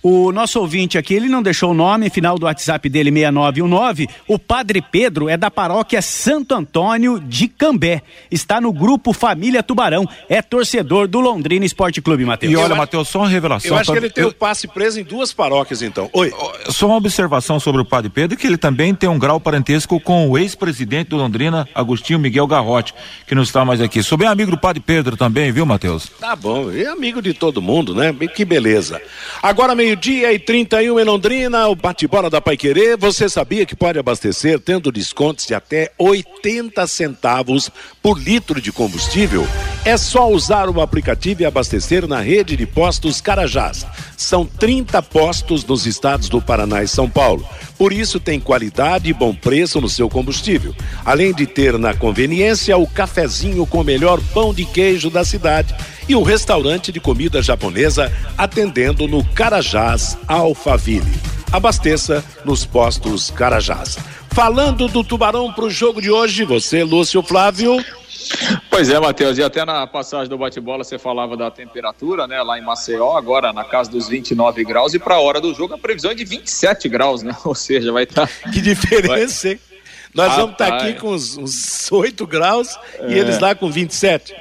[0.06, 4.06] O nosso ouvinte aqui, ele não deixou o nome, final do WhatsApp dele 6919.
[4.28, 8.02] O Padre Pedro é da paróquia Santo Antônio de Cambé.
[8.30, 10.06] Está no grupo Família Tubarão.
[10.28, 12.52] É torcedor do Londrina Esporte Clube, Matheus.
[12.52, 13.70] E olha, Matheus, só uma revelação.
[13.70, 16.10] Eu acho que ele tem eu- o passe preso em duas paróquias, então.
[16.12, 16.30] Oi.
[16.68, 20.28] Só uma observação sobre o Padre Pedro, que ele também tem um grau parentesco com
[20.28, 22.92] o ex-presidente do Londrina, Agostinho Miguel Garrote,
[23.26, 24.02] que não está mais aqui.
[24.02, 26.10] Sou bem amigo do Padre Pedro também, viu, Matheus?
[26.20, 28.12] Tá bom, é amigo de todo mundo, né?
[28.34, 29.00] Que beleza.
[29.42, 32.96] Agora, meio-dia e 31 em Londrina, o bate-bola da Pai Querer.
[32.96, 37.70] Você sabia que pode abastecer tendo descontos de até 80 centavos
[38.02, 39.46] por litro de combustível?
[39.84, 43.86] É só usar o aplicativo e abastecer na rede de postos Carajás.
[44.16, 47.46] São 30 postos nos estados do Paraná e São Paulo.
[47.78, 50.74] Por isso tem qualidade e bom preço no seu combustível.
[51.04, 55.72] Além de ter na conveniência o cafezinho com o melhor pão de queijo da cidade
[56.08, 61.12] e o restaurante de comida japonesa atendendo no Carajás Alphaville.
[61.52, 63.98] Abasteça nos postos Carajás.
[64.30, 67.76] Falando do Tubarão para o jogo de hoje, você, Lúcio Flávio.
[68.70, 72.58] Pois é, Matheus, e até na passagem do bate-bola você falava da temperatura, né, lá
[72.58, 75.78] em Maceió, agora na casa dos 29 graus, e para a hora do jogo a
[75.78, 77.36] previsão é de 27 graus, né?
[77.44, 78.28] Ou seja, vai estar.
[78.52, 79.60] Que diferença, hein?
[80.12, 80.90] Nós vamos estar Rapaz.
[80.90, 83.18] aqui com uns, uns 8 graus e É.
[83.18, 84.34] eles lá com 27.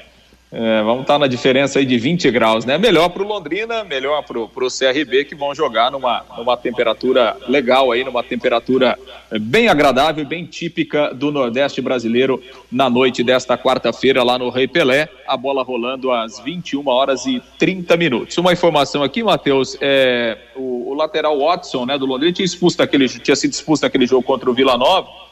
[0.56, 2.78] É, vamos estar na diferença aí de 20 graus, né?
[2.78, 7.92] Melhor para o Londrina, melhor para o CRB, que vão jogar numa, numa temperatura legal
[7.92, 8.96] aí, numa temperatura
[9.32, 12.40] eh, bem agradável, bem típica do Nordeste brasileiro
[12.72, 15.10] na noite desta quarta-feira lá no Rei Pelé.
[15.28, 18.38] A bola rolando às 21 horas e 30 minutos.
[18.38, 23.10] Uma informação aqui, Matheus, é, o, o lateral Watson, né, do Londrina, tinha, expulso daquele,
[23.10, 25.23] tinha sido expulso daquele jogo contra o Vila Nova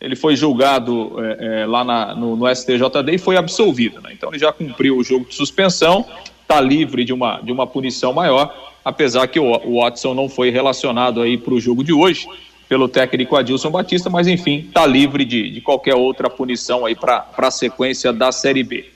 [0.00, 4.00] ele foi julgado é, é, lá na- no, no STJD e foi absolvido.
[4.00, 4.10] Né?
[4.12, 6.06] Então ele já cumpriu o jogo de suspensão,
[6.42, 8.52] está livre de uma, de uma punição maior,
[8.84, 12.26] apesar que o, o Watson não foi relacionado aí para o jogo de hoje
[12.68, 17.26] pelo técnico Adilson Batista, mas enfim, está livre de, de qualquer outra punição aí para
[17.36, 18.88] a sequência da Série B.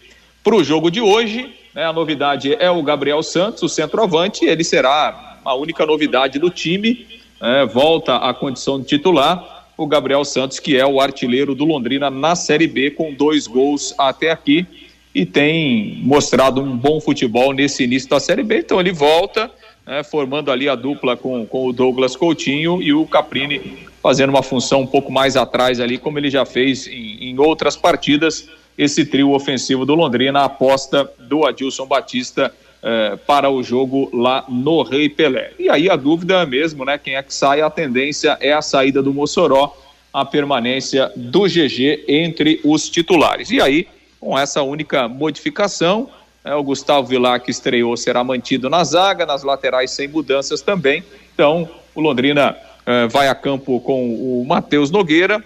[0.44, 4.62] Para o jogo de hoje, né, a novidade é o Gabriel Santos, o centroavante, ele
[4.62, 7.04] será a única novidade do time,
[7.40, 9.63] né, volta à condição de titular.
[9.76, 13.94] O Gabriel Santos, que é o artilheiro do Londrina na Série B, com dois gols
[13.98, 14.66] até aqui,
[15.14, 18.58] e tem mostrado um bom futebol nesse início da Série B.
[18.58, 19.50] Então ele volta,
[19.86, 24.42] né, formando ali a dupla com, com o Douglas Coutinho e o Caprini fazendo uma
[24.42, 28.48] função um pouco mais atrás ali, como ele já fez em, em outras partidas.
[28.76, 32.52] Esse trio ofensivo do Londrina, a aposta do Adilson Batista
[32.86, 35.52] eh, para o jogo lá no Rei Pelé.
[35.58, 36.98] E aí a dúvida mesmo, né?
[36.98, 37.62] Quem é que sai?
[37.62, 39.74] A tendência é a saída do Mossoró,
[40.12, 43.50] a permanência do GG entre os titulares.
[43.50, 43.88] E aí,
[44.20, 46.10] com essa única modificação,
[46.44, 51.02] né, o Gustavo Vilar, que estreou, será mantido na zaga, nas laterais sem mudanças também.
[51.32, 55.42] Então, o Londrina eh, vai a campo com o Matheus Nogueira,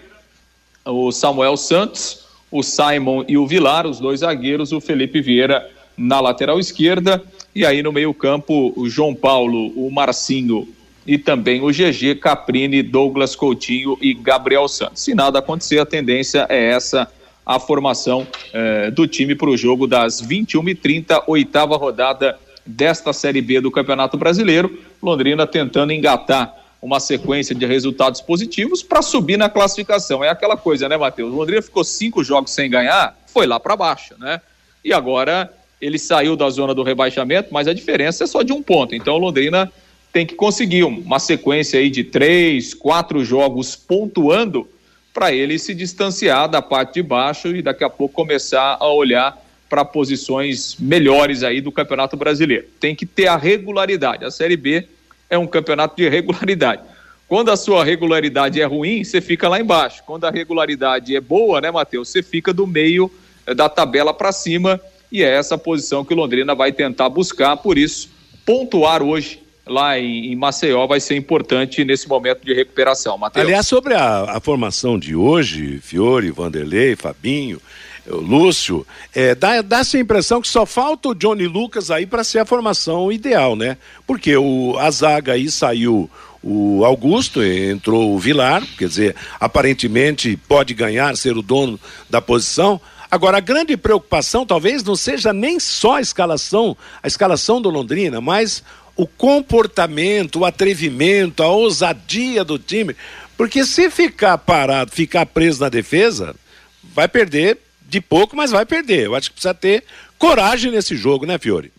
[0.83, 6.19] o Samuel Santos, o Simon e o Vilar, os dois zagueiros, o Felipe Vieira na
[6.21, 7.21] lateral esquerda,
[7.53, 10.67] e aí no meio-campo o João Paulo, o Marcinho
[11.05, 15.01] e também o GG, Caprini, Douglas Coutinho e Gabriel Santos.
[15.01, 17.11] Se nada acontecer, a tendência é essa
[17.45, 23.59] a formação eh, do time para o jogo das 21h30, oitava rodada desta Série B
[23.59, 24.79] do Campeonato Brasileiro.
[25.01, 30.23] Londrina tentando engatar uma sequência de resultados positivos para subir na classificação.
[30.23, 31.33] É aquela coisa, né, Matheus?
[31.33, 34.39] Londrina ficou cinco jogos sem ganhar, foi lá para baixo, né?
[34.85, 35.51] E agora
[35.81, 38.93] ele saiu da zona do rebaixamento, mas a diferença é só de um ponto.
[38.93, 39.71] Então, Londrina
[40.11, 44.67] tem que conseguir uma sequência aí de três, quatro jogos pontuando
[45.13, 49.37] para ele se distanciar da parte de baixo e daqui a pouco começar a olhar
[49.69, 52.65] para posições melhores aí do Campeonato Brasileiro.
[52.79, 54.25] Tem que ter a regularidade.
[54.25, 54.87] A Série B
[55.29, 56.81] é um campeonato de regularidade.
[57.27, 60.01] Quando a sua regularidade é ruim, você fica lá embaixo.
[60.03, 62.09] Quando a regularidade é boa, né, Matheus?
[62.09, 63.11] Você fica do meio
[63.45, 67.57] eh, da tabela para cima e é essa posição que o Londrina vai tentar buscar.
[67.57, 68.09] Por isso,
[68.45, 73.17] pontuar hoje lá em, em Maceió vai ser importante nesse momento de recuperação.
[73.17, 73.45] Matheus.
[73.45, 77.61] Aliás, sobre a, a formação de hoje, Fiore, Vanderlei, Fabinho,
[78.07, 82.23] eh, Lúcio, é, dá, dá essa impressão que só falta o Johnny Lucas aí para
[82.23, 83.77] ser a formação ideal, né?
[84.07, 86.09] Porque o, a zaga aí saiu
[86.41, 92.79] o Augusto, entrou o Vilar, quer dizer, aparentemente pode ganhar, ser o dono da posição.
[93.11, 98.21] Agora, a grande preocupação talvez não seja nem só a escalação, a escalação do Londrina,
[98.21, 98.63] mas
[98.95, 102.95] o comportamento, o atrevimento, a ousadia do time.
[103.35, 106.35] Porque se ficar parado, ficar preso na defesa,
[106.83, 109.05] vai perder de pouco, mas vai perder.
[109.05, 109.83] Eu acho que precisa ter
[110.17, 111.71] coragem nesse jogo, né, Fiore?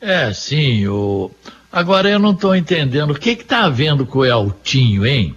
[0.00, 0.88] É, sim.
[0.88, 1.30] O...
[1.70, 5.36] Agora eu não estou entendendo o que está havendo com o Eltinho, hein?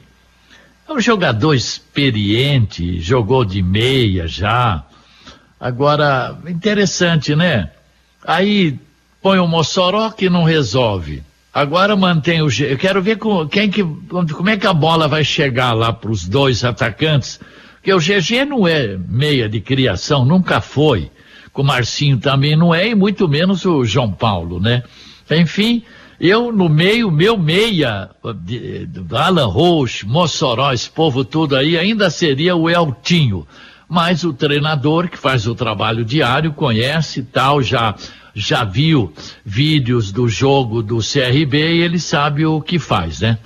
[0.90, 4.84] É um jogador experiente, jogou de meia já.
[5.60, 7.70] Agora, interessante, né?
[8.26, 8.76] Aí
[9.22, 11.22] põe o Mossoró que não resolve.
[11.54, 12.48] Agora mantém o.
[12.64, 16.10] Eu quero ver com, quem que, como é que a bola vai chegar lá para
[16.10, 17.40] os dois atacantes.
[17.76, 21.12] Porque o GG não é meia de criação, nunca foi.
[21.54, 24.82] Com o Marcinho também não é, e muito menos o João Paulo, né?
[25.30, 25.84] Enfim,
[26.20, 28.10] eu no meio, meu meia,
[29.12, 33.48] Alan Roche, Mossoró, esse povo tudo aí, ainda seria o Eltinho.
[33.88, 37.96] Mas o treinador que faz o trabalho diário, conhece tal, já
[38.36, 39.12] já viu
[39.44, 43.38] vídeos do jogo do CRB e ele sabe o que faz, né?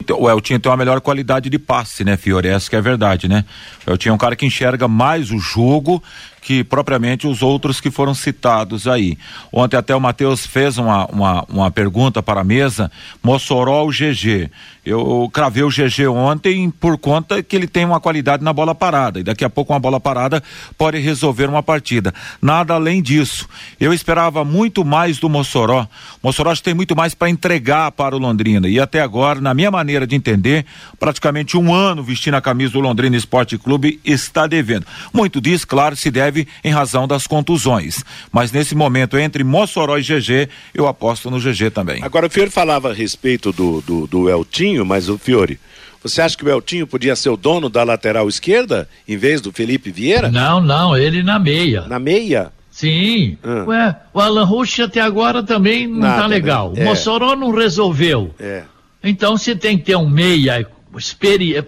[0.00, 2.48] Então, o Eltinho tem uma melhor qualidade de passe, né, Fiore?
[2.48, 3.44] Essa que é verdade, né?
[3.86, 6.02] O Eltinho é um cara que enxerga mais o jogo
[6.44, 9.16] que propriamente os outros que foram citados aí.
[9.50, 14.50] Ontem até o Matheus fez uma, uma, uma pergunta para a mesa, Mossoró ou GG.
[14.84, 19.18] Eu cravei o GG ontem por conta que ele tem uma qualidade na bola parada
[19.18, 20.42] e daqui a pouco uma bola parada
[20.76, 22.12] pode resolver uma partida.
[22.42, 23.48] Nada além disso.
[23.80, 25.88] Eu esperava muito mais do Mossoró.
[26.22, 30.06] Mossoró tem muito mais para entregar para o Londrina e até agora, na minha maneira
[30.06, 30.66] de entender,
[31.00, 34.86] praticamente um ano vestindo a camisa do Londrina Esporte Clube está devendo.
[35.10, 38.04] Muito disso, claro, se deve em razão das contusões.
[38.32, 42.02] Mas nesse momento, entre Mossoró e GG, eu aposto no GG também.
[42.02, 45.58] Agora, o Fiore falava a respeito do, do, do Eltinho, mas o Fiore.
[46.02, 49.50] Você acha que o Eltinho podia ser o dono da lateral esquerda em vez do
[49.50, 50.30] Felipe Vieira?
[50.30, 51.82] Não, não, ele na meia.
[51.88, 52.52] Na meia?
[52.70, 53.38] Sim.
[53.42, 53.64] Ah.
[53.66, 56.72] Ué, o Alan Rush até agora também não Nada, tá legal.
[56.72, 56.80] Né?
[56.80, 56.84] O é.
[56.84, 58.34] Mossoró não resolveu.
[58.38, 58.64] É.
[59.02, 60.66] Então você tem que ter um meia.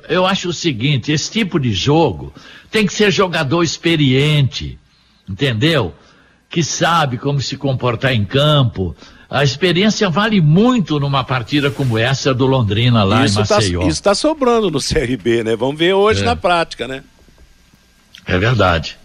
[0.08, 2.32] Eu acho o seguinte: esse tipo de jogo
[2.70, 4.78] tem que ser jogador experiente,
[5.28, 5.94] entendeu?
[6.48, 8.94] Que sabe como se comportar em campo.
[9.28, 13.80] A experiência vale muito numa partida como essa do Londrina lá isso em tá Maceió.
[13.80, 15.56] Tá, isso está sobrando no CRB, né?
[15.56, 16.24] Vamos ver hoje é.
[16.24, 17.02] na prática, né?
[18.24, 18.96] É verdade.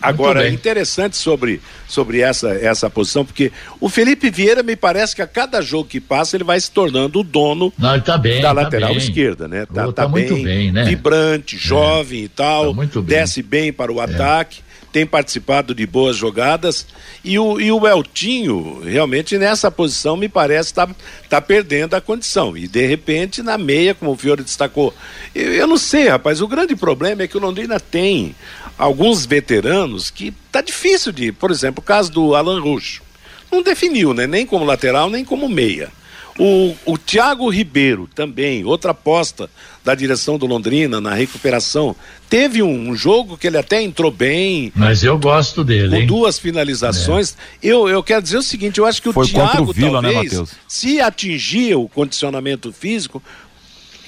[0.00, 5.22] Agora, é interessante sobre, sobre essa, essa posição, porque o Felipe Vieira me parece que
[5.22, 8.48] a cada jogo que passa ele vai se tornando o dono Não, tá bem, da
[8.48, 8.98] tá lateral bem.
[8.98, 9.66] esquerda, né?
[9.66, 10.84] Tá, tá, tá bem, bem né?
[10.84, 11.58] vibrante, é.
[11.58, 12.24] jovem é.
[12.24, 14.04] e tal, tá desce bem para o é.
[14.04, 14.60] ataque,
[14.92, 16.86] tem participado de boas jogadas
[17.24, 20.88] e o, e o Eltinho realmente nessa posição me parece tá,
[21.28, 24.94] tá perdendo a condição e de repente na meia, como o Fiore destacou,
[25.34, 28.34] eu, eu não sei, rapaz, o grande problema é que o Londrina tem
[28.78, 33.02] alguns veteranos que tá difícil de, por exemplo, o caso do Alan Ruxo.
[33.50, 34.26] Não definiu, né?
[34.26, 35.90] Nem como lateral, nem como meia.
[36.38, 39.50] O, o Thiago Ribeiro também, outra aposta
[39.84, 41.96] da direção do Londrina na recuperação.
[42.30, 44.72] Teve um, um jogo que ele até entrou bem.
[44.76, 45.88] Mas eu gosto dele.
[45.88, 46.06] Com hein?
[46.06, 47.36] duas finalizações.
[47.60, 50.12] Eu, eu quero dizer o seguinte: eu acho que Foi o Thiago, o Vila, né,
[50.12, 50.50] talvez, Matheus?
[50.68, 53.20] se atingir o condicionamento físico,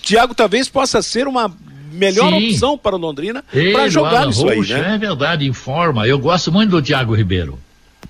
[0.00, 1.52] Thiago talvez possa ser uma
[1.90, 2.48] melhor Sim.
[2.48, 4.94] opção para o Londrina para jogar isso aí, Rocha, né?
[4.94, 6.06] É verdade, informa.
[6.06, 7.58] Eu gosto muito do Thiago Ribeiro.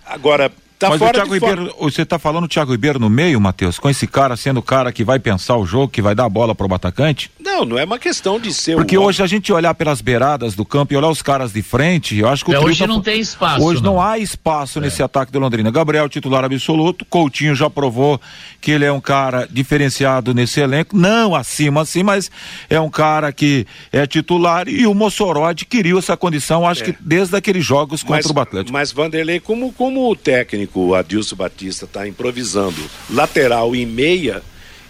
[0.07, 1.55] Agora, tá Mas o fora Thiago de forma.
[1.57, 3.79] Ribeiro, você tá falando o Thiago Ribeiro no meio, Matheus?
[3.79, 6.29] Com esse cara sendo o cara que vai pensar o jogo, que vai dar a
[6.29, 7.31] bola pro atacante?
[7.51, 10.55] Não, não é uma questão de ser Porque o hoje a gente olhar pelas beiradas
[10.55, 12.79] do campo e olhar os caras de frente, eu acho que o É, trio hoje
[12.79, 14.03] tá- não tem espaço, Hoje não, não.
[14.03, 15.71] há espaço nesse ataque do Londrina.
[15.71, 18.21] Gabriel titular absoluto, Coutinho já provou
[18.61, 22.31] que ele é um cara diferenciado nesse elenco, não acima assim, mas
[22.69, 27.37] é um cara que é titular e o Mossoró adquiriu essa condição, acho que desde
[27.37, 28.73] aqueles jogos contra mas, o Atlético.
[28.73, 32.81] Mas Vanderlei, como, como o técnico o Adilson Batista está improvisando
[33.11, 34.43] lateral e meia,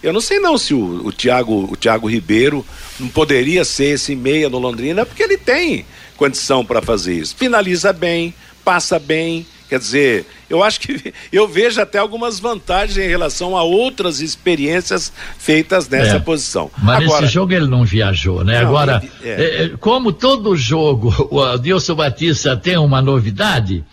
[0.02, 2.64] eu não sei não se o, o, Thiago, o Thiago Ribeiro
[2.98, 5.84] não poderia ser esse meia no Londrina, porque ele tem
[6.16, 7.34] condição para fazer isso.
[7.36, 8.34] Finaliza bem,
[8.64, 9.46] passa bem.
[9.68, 15.12] Quer dizer, eu acho que eu vejo até algumas vantagens em relação a outras experiências
[15.38, 16.18] feitas nessa É.
[16.18, 16.70] posição.
[16.82, 18.60] Mas Agora, nesse jogo ele não viajou, né?
[18.60, 19.40] Não, Agora, ele- é.
[19.42, 23.84] é, é, como todo jogo o Adilson Batista tem uma novidade,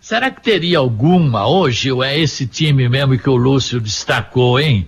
[0.00, 4.86] será que teria alguma hoje ou é esse time mesmo que o Lúcio destacou, hein?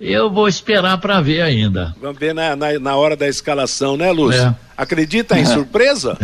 [0.00, 1.94] Eu vou esperar para ver ainda.
[2.00, 4.40] vamos ver na, na, na hora da escalação, né, Lúcio?
[4.40, 4.54] É.
[4.76, 6.16] Acredita em surpresa?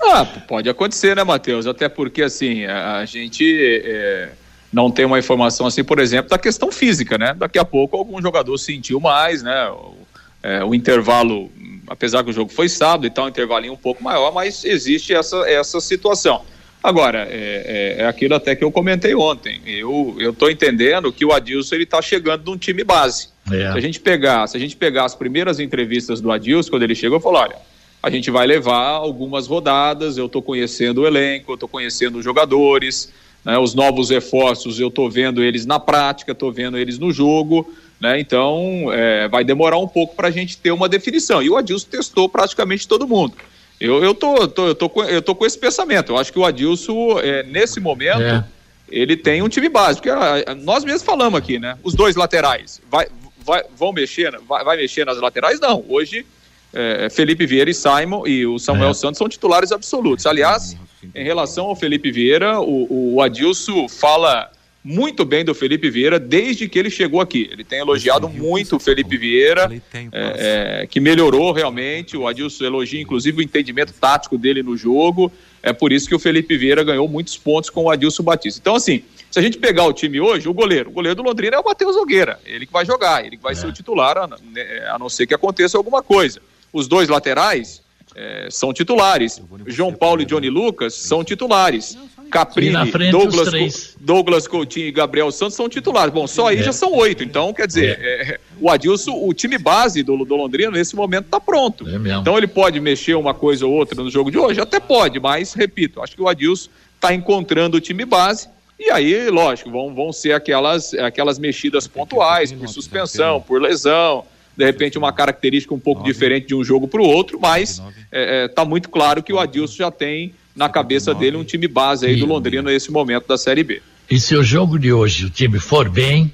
[0.00, 1.66] Ah, pode acontecer, né, Matheus?
[1.66, 3.44] Até porque, assim, a, a gente
[3.84, 4.30] é,
[4.72, 7.34] não tem uma informação, assim, por exemplo, da questão física, né?
[7.36, 9.68] Daqui a pouco algum jogador sentiu mais, né?
[9.70, 9.94] O,
[10.42, 11.50] é, o intervalo,
[11.88, 15.12] apesar que o jogo foi sábado e tal, um intervalinho um pouco maior, mas existe
[15.12, 16.42] essa, essa situação.
[16.82, 19.60] Agora, é, é, é aquilo até que eu comentei ontem.
[19.66, 23.28] Eu estou entendendo que o Adilson ele está chegando num time base.
[23.52, 23.72] É.
[23.72, 26.94] Se a gente pegar, se a gente pegar as primeiras entrevistas do Adilson quando ele
[26.94, 27.56] chegou, eu falou, olha,
[28.02, 30.16] a gente vai levar algumas rodadas.
[30.16, 33.12] Eu estou conhecendo o elenco, eu estou conhecendo os jogadores,
[33.44, 34.80] né, os novos reforços.
[34.80, 37.70] Eu estou vendo eles na prática, estou vendo eles no jogo.
[38.00, 41.42] Né, então, é, vai demorar um pouco para a gente ter uma definição.
[41.42, 43.34] E o Adilson testou praticamente todo mundo.
[43.80, 46.12] Eu, eu, tô, tô- eu, tô, com, eu tô com esse pensamento.
[46.12, 48.44] Eu acho que o Adilson, é, nesse momento, É.
[48.90, 50.06] ele tem um time básico.
[50.06, 51.78] Porque ah, nós mesmos falamos aqui, né?
[51.82, 52.80] Os dois laterais.
[52.90, 53.06] Vai,
[53.44, 55.58] vai, vão mexer, vai, vai mexer nas laterais?
[55.60, 55.82] Não.
[55.88, 56.26] Hoje,
[56.74, 58.94] é, Felipe Vieira e Simon e o Samuel É.
[58.94, 60.26] Santos são titulares absolutos.
[60.26, 60.76] Aliás,
[61.14, 64.50] em relação ao Felipe Vieira, o, o Adilson fala
[64.82, 67.48] muito bem do Felipe Vieira desde que ele chegou aqui.
[67.52, 72.16] Ele tem elogiado muito o Felipe Vieira, é, é, que melhorou realmente.
[72.16, 75.30] O Adilson elogia, inclusive, o entendimento tático dele no jogo.
[75.62, 78.58] É por isso que o Felipe Vieira ganhou muitos pontos com o Adilson Batista.
[78.58, 81.56] Então, assim, se a gente pegar o time hoje, o goleiro, o goleiro do Londrina
[81.56, 82.40] é o Matheus Nogueira.
[82.46, 85.26] Ele que vai jogar, ele que vai ser o titular, a, né, a não ser
[85.26, 86.40] que aconteça alguma coisa.
[86.72, 87.82] Os dois laterais
[88.14, 89.40] é, são titulares.
[89.66, 91.96] João Paulo e Johnny Lucas são titulares.
[92.30, 96.12] Caprini, frente Douglas, Douglas Coutinho e Gabriel Santos são titulares.
[96.12, 96.62] Bom, só aí É.
[96.62, 97.22] já são oito.
[97.22, 101.40] Então, quer dizer, é, o Adilson, o time base do, do Londrina nesse momento está
[101.40, 101.86] pronto.
[101.88, 101.96] É.
[102.18, 104.60] Então ele pode mexer uma coisa ou outra no jogo de hoje?
[104.60, 108.48] Até pode, mas, repito, acho que o Adilson está encontrando o time base.
[108.78, 114.24] E aí, lógico, vão, vão ser aquelas, aquelas mexidas pontuais, por suspensão, por lesão,
[114.56, 118.64] de repente uma característica um pouco diferente de um jogo para o outro, mas está
[118.64, 122.26] muito claro que o Adilson já tem na cabeça dele um time base aí do
[122.26, 123.82] Londrina nesse momento da Série B.
[124.10, 126.32] E se o jogo de hoje o time for bem,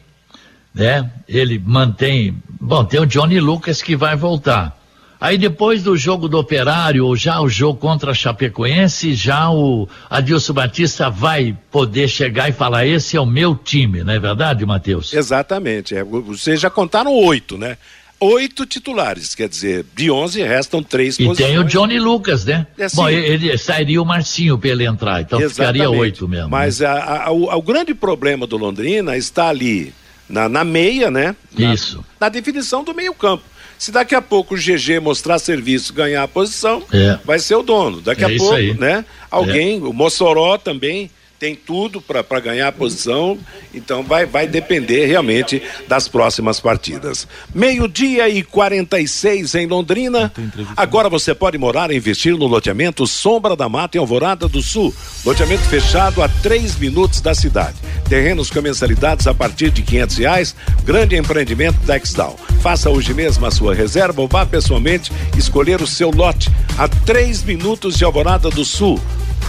[0.74, 1.10] né?
[1.28, 2.36] Ele mantém.
[2.60, 4.76] Bom, tem o Johnny Lucas que vai voltar.
[5.18, 9.88] Aí depois do jogo do Operário, ou já o jogo contra a Chapecoense, já o
[10.10, 14.66] Adilson Batista vai poder chegar e falar: esse é o meu time, não é verdade,
[14.66, 15.14] Matheus?
[15.14, 15.94] Exatamente.
[15.94, 17.78] É, vocês já contaram oito, né?
[18.18, 21.50] Oito titulares, quer dizer, de onze restam três E posições.
[21.50, 22.66] tem o Johnny Lucas, né?
[22.78, 22.96] É, sim.
[22.96, 26.48] Bom, ele, ele- sairia o Marcinho para ele entrar, então ficaria oito mesmo.
[26.48, 26.86] Mas né?
[26.86, 29.92] a- a- o, o grande problema do Londrina está ali
[30.28, 31.36] na, na meia, né?
[31.58, 32.02] Na- Isso.
[32.18, 33.44] Na definição do meio-campo.
[33.78, 37.18] Se daqui a pouco o GG mostrar serviço, ganhar a posição, É.
[37.22, 38.00] vai ser o dono.
[38.00, 38.72] Daqui É a pouco, aí.
[38.72, 39.04] né?
[39.30, 43.38] Alguém, o Mossoró também tem tudo para ganhar a posição,
[43.74, 47.28] então vai, vai depender realmente das próximas partidas.
[47.54, 50.32] Meio-dia e 46 em Londrina.
[50.76, 54.94] Agora você pode morar e investir no loteamento Sombra da Mata em Alvorada do Sul.
[55.24, 57.76] Loteamento fechado a três minutos da cidade.
[58.08, 60.56] Terrenos com mensalidades a partir de 500 reais.
[60.84, 62.36] Grande empreendimento Dexdal.
[62.62, 67.42] Faça hoje mesmo a sua reserva ou vá pessoalmente escolher o seu lote a três
[67.42, 69.00] minutos de Alvorada do Sul.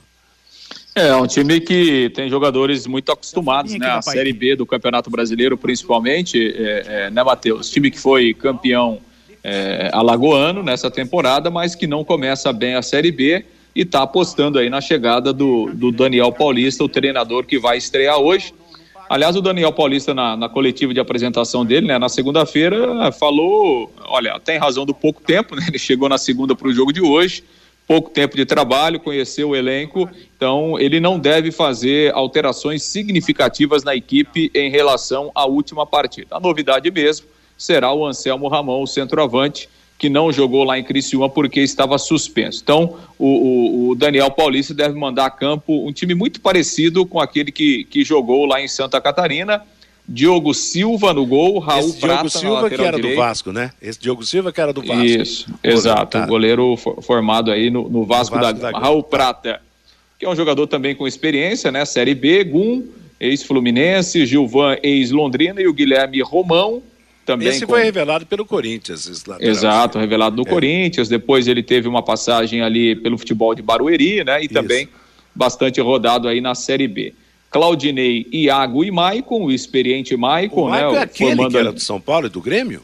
[0.95, 3.87] É, um time que tem jogadores muito acostumados, né?
[3.87, 7.69] A Série B do Campeonato Brasileiro, principalmente, é, é, né, Matheus?
[7.69, 8.99] Time que foi campeão
[9.43, 13.43] é, alagoano nessa temporada, mas que não começa bem a Série B
[13.75, 18.17] e está apostando aí na chegada do, do Daniel Paulista, o treinador que vai estrear
[18.17, 18.53] hoje.
[19.09, 24.39] Aliás, o Daniel Paulista, na, na coletiva de apresentação dele, né, na segunda-feira, falou: olha,
[24.39, 25.65] tem razão do pouco tempo, né?
[25.67, 27.43] Ele chegou na segunda para o jogo de hoje
[27.87, 33.95] pouco tempo de trabalho, conheceu o elenco, então ele não deve fazer alterações significativas na
[33.95, 36.35] equipe em relação à última partida.
[36.35, 39.69] A novidade mesmo será o Anselmo Ramon, o centroavante,
[40.03, 42.59] que não jogou lá em Criciúma porque estava suspenso.
[42.61, 47.21] Então, o, o, o, Daniel Paulista deve mandar a campo um time muito parecido com
[47.21, 49.63] aquele que, que jogou lá em Santa Catarina,
[50.05, 53.15] Diogo Silva no gol, Raul Esse Prata Diogo Silva que era direito.
[53.15, 53.71] do Vasco, né?
[53.81, 55.05] Esse Diogo Silva que era do Vasco.
[55.05, 59.61] Isso, exato, o goleiro formado aí no, no Vasco, Vasco, da, da Raul Prata,
[60.19, 61.85] que é um jogador também com experiência, né?
[61.85, 62.83] Série B, Gum,
[63.21, 66.83] ex-Fluminense, Gilvan, ex-Londrina e o Guilherme Romão,
[67.25, 67.73] também Esse com...
[67.73, 69.25] foi revelado pelo Corinthians.
[69.39, 70.45] Exato, revelado no é.
[70.45, 71.07] Corinthians.
[71.07, 74.41] Depois ele teve uma passagem ali pelo futebol de Barueri, né?
[74.41, 74.53] E Isso.
[74.53, 74.89] também
[75.33, 77.13] bastante rodado aí na Série B.
[77.49, 80.81] Claudinei, Iago e Maicon, o experiente Maicon, o né?
[80.81, 81.51] é aquele formando...
[81.51, 82.81] que era do São Paulo e do Grêmio?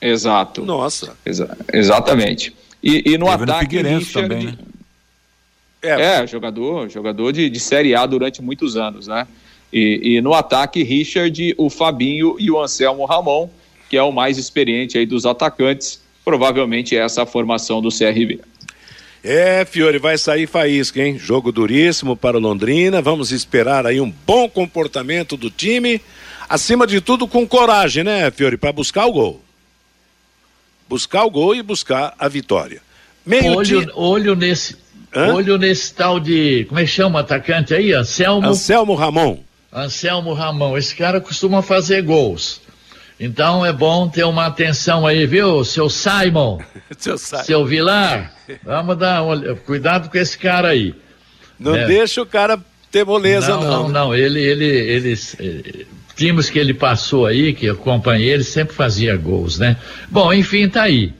[0.00, 0.64] Exato.
[0.64, 1.16] Nossa.
[1.24, 2.54] Exa exatamente.
[2.82, 4.28] E, e no Teve ataque, no Richard...
[4.28, 4.58] também, né?
[5.80, 9.26] É, é, jogador, jogador de, de Série A durante muitos anos, né?
[9.72, 13.48] E, e, no ataque, Richard, o Fabinho e o Anselmo Ramon,
[13.88, 16.00] que é o mais experiente aí dos atacantes.
[16.24, 18.40] Provavelmente essa a formação do CRB.
[19.22, 21.18] É, Fiore, vai sair faísca, hein?
[21.18, 23.02] Jogo duríssimo para o Londrina.
[23.02, 26.00] Vamos esperar aí um bom comportamento do time.
[26.48, 28.56] Acima de tudo, com coragem, né, Fiore?
[28.56, 29.42] Para buscar o gol.
[30.88, 32.80] Buscar o gol e buscar a vitória.
[33.26, 33.92] Meio olho, dia...
[33.94, 34.76] olho nesse.
[35.14, 35.34] Hã?
[35.34, 36.64] Olho nesse tal de.
[36.68, 37.92] Como é que chama o atacante aí?
[37.92, 38.46] Anselmo.
[38.46, 39.38] Anselmo Ramon.
[39.72, 40.78] Anselmo Ramon.
[40.78, 42.60] Esse cara costuma fazer gols.
[43.20, 46.60] Então é bom ter uma atenção aí, viu, seu Simon?
[46.96, 47.42] seu, Simon.
[47.42, 48.32] seu Vilar?
[48.62, 50.94] Vamos dar um, cuidado com esse cara aí.
[51.58, 51.86] Não é.
[51.86, 52.58] deixa o cara
[52.90, 53.60] ter moleza, não.
[53.60, 54.14] Não, não, não.
[54.14, 59.16] Ele, ele, ele, ele, times que ele passou aí, que eu acompanhei, ele sempre fazia
[59.16, 59.76] gols, né?
[60.08, 61.12] Bom, enfim, tá aí.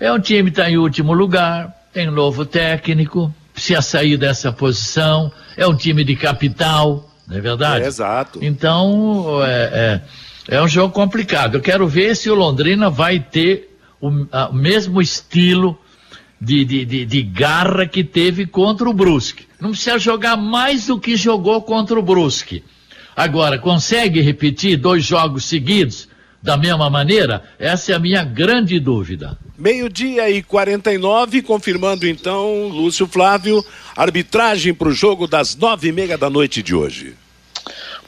[0.00, 4.52] É um time que tá em último lugar, tem um novo técnico, precisa sair dessa
[4.52, 7.84] posição, é um time de capital, não é verdade?
[7.84, 8.38] É, exato.
[8.40, 10.00] Então, é, é,
[10.48, 11.56] é um jogo complicado.
[11.56, 15.78] Eu quero ver se o Londrina vai ter o, a, mesmo estilo
[16.40, 19.44] de, de, de, de, garra que teve contra o Brusque.
[19.60, 22.64] Não precisa jogar mais do que jogou contra o Brusque.
[23.14, 26.08] Agora, consegue repetir dois jogos seguidos
[26.42, 27.42] da mesma maneira?
[27.58, 29.36] Essa é a minha grande dúvida.
[29.58, 33.62] Meio-dia e 49, confirmando então, Lúcio Flávio,
[33.96, 37.16] arbitragem para o jogo das nove e meia da noite de hoje.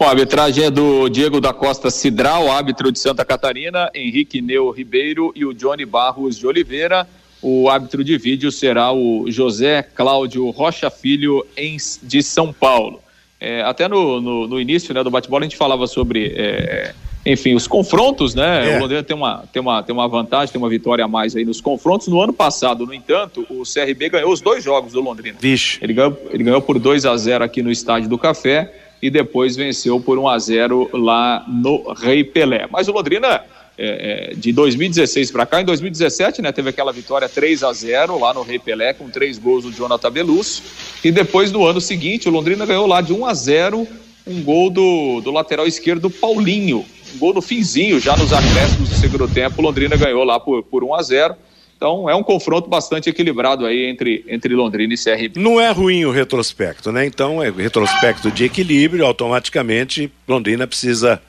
[0.01, 4.71] Bom, a arbitragem é do Diego da Costa Cidral, árbitro de Santa Catarina, Henrique Neu
[4.71, 7.07] Ribeiro e o Johnny Barros de Oliveira.
[7.43, 13.03] O árbitro de vídeo será o José Cláudio Rocha Filho em, de São Paulo.
[13.39, 16.95] É, até no, no, no, início né, do bate-bola a gente falava sobre, é,
[17.27, 18.73] enfim, os confrontos, né?
[18.73, 18.77] É.
[18.79, 21.45] O Londrina tem uma, tem, uma, tem uma vantagem, tem uma vitória a mais aí
[21.45, 22.09] nos confrontos.
[22.09, 25.37] No ano passado, no entanto, o CRB ganhou os dois jogos do Londrina.
[25.39, 25.79] Vixe.
[25.83, 29.57] Ele ganhou, ele ganhou por 2 a 0 aqui no Estádio do Café e depois
[29.57, 32.67] venceu por 1 a 0 lá no Rei Pelé.
[32.71, 33.43] Mas o Londrina
[33.79, 35.61] é, é, de 2016 para cá.
[35.63, 39.39] Em 2017, né, teve aquela vitória 3 a 0 lá no Rei Pelé, com três
[39.39, 40.63] gols do Jonathan Belus.
[41.03, 43.89] E depois, no ano seguinte, o Londrina ganhou lá de 1 a 0
[44.27, 46.85] um gol do, do lateral esquerdo Paulinho.
[47.15, 49.61] Um gol no finzinho, já nos acréscimos do segundo tempo.
[49.61, 51.37] O Londrina ganhou lá por, por 1 a 0
[51.81, 55.41] então é um confronto bastante equilibrado aí entre, entre Londrina e CRB.
[55.41, 57.07] Não é ruim o retrospecto, né?
[57.07, 61.23] Então é retrospecto de equilíbrio, automaticamente Londrina precisa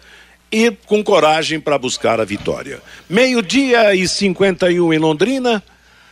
[0.52, 2.82] ir com coragem para buscar a vitória.
[3.10, 5.64] Meio-dia e 51 em Londrina.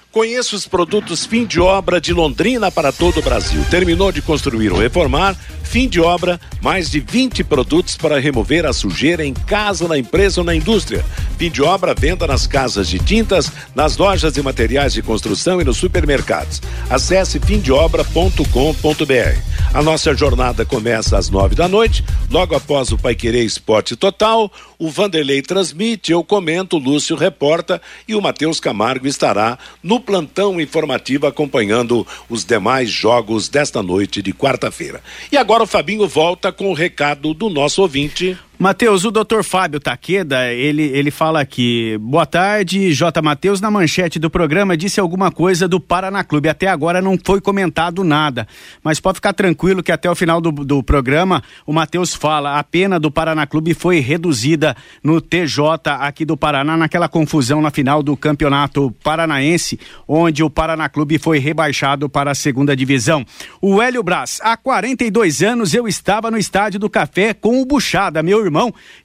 [0.10, 3.62] Conheça os produtos fim de obra de Londrina para todo o Brasil.
[3.70, 5.36] Terminou de construir ou reformar?
[5.70, 10.42] Fim de obra, mais de 20 produtos para remover a sujeira em casa, na empresa
[10.42, 11.06] ou na indústria.
[11.38, 15.64] Fim de obra, venda nas casas de tintas, nas lojas de materiais de construção e
[15.64, 16.60] nos supermercados.
[16.90, 19.50] Acesse fimdeobra.com.br.
[19.72, 24.52] A nossa jornada começa às nove da noite, logo após o Paiquerê Esporte Total.
[24.80, 30.60] O Vanderlei transmite, eu comento, o Lúcio reporta e o Matheus Camargo estará no plantão
[30.60, 35.02] informativo acompanhando os demais jogos desta noite de quarta-feira.
[35.32, 38.38] E agora Agora o Fabinho volta com o recado do nosso ouvinte.
[38.62, 43.22] Matheus, o doutor Fábio Taqueda, ele, ele fala aqui, boa tarde, J.
[43.22, 47.40] Matheus, na manchete do programa disse alguma coisa do Paraná Clube, até agora não foi
[47.40, 48.46] comentado nada,
[48.84, 52.64] mas pode ficar tranquilo que até o final do, do programa o Matheus fala, a
[52.66, 55.66] pena do Paraná Clube foi reduzida no TJ
[55.98, 61.40] aqui do Paraná, naquela confusão na final do Campeonato Paranaense, onde o Paraná Clube foi
[61.40, 63.26] rebaixado para a segunda divisão.
[63.62, 68.22] O Hélio Brás, há 42 anos eu estava no Estádio do Café com o Buchada,
[68.22, 68.49] meu irmão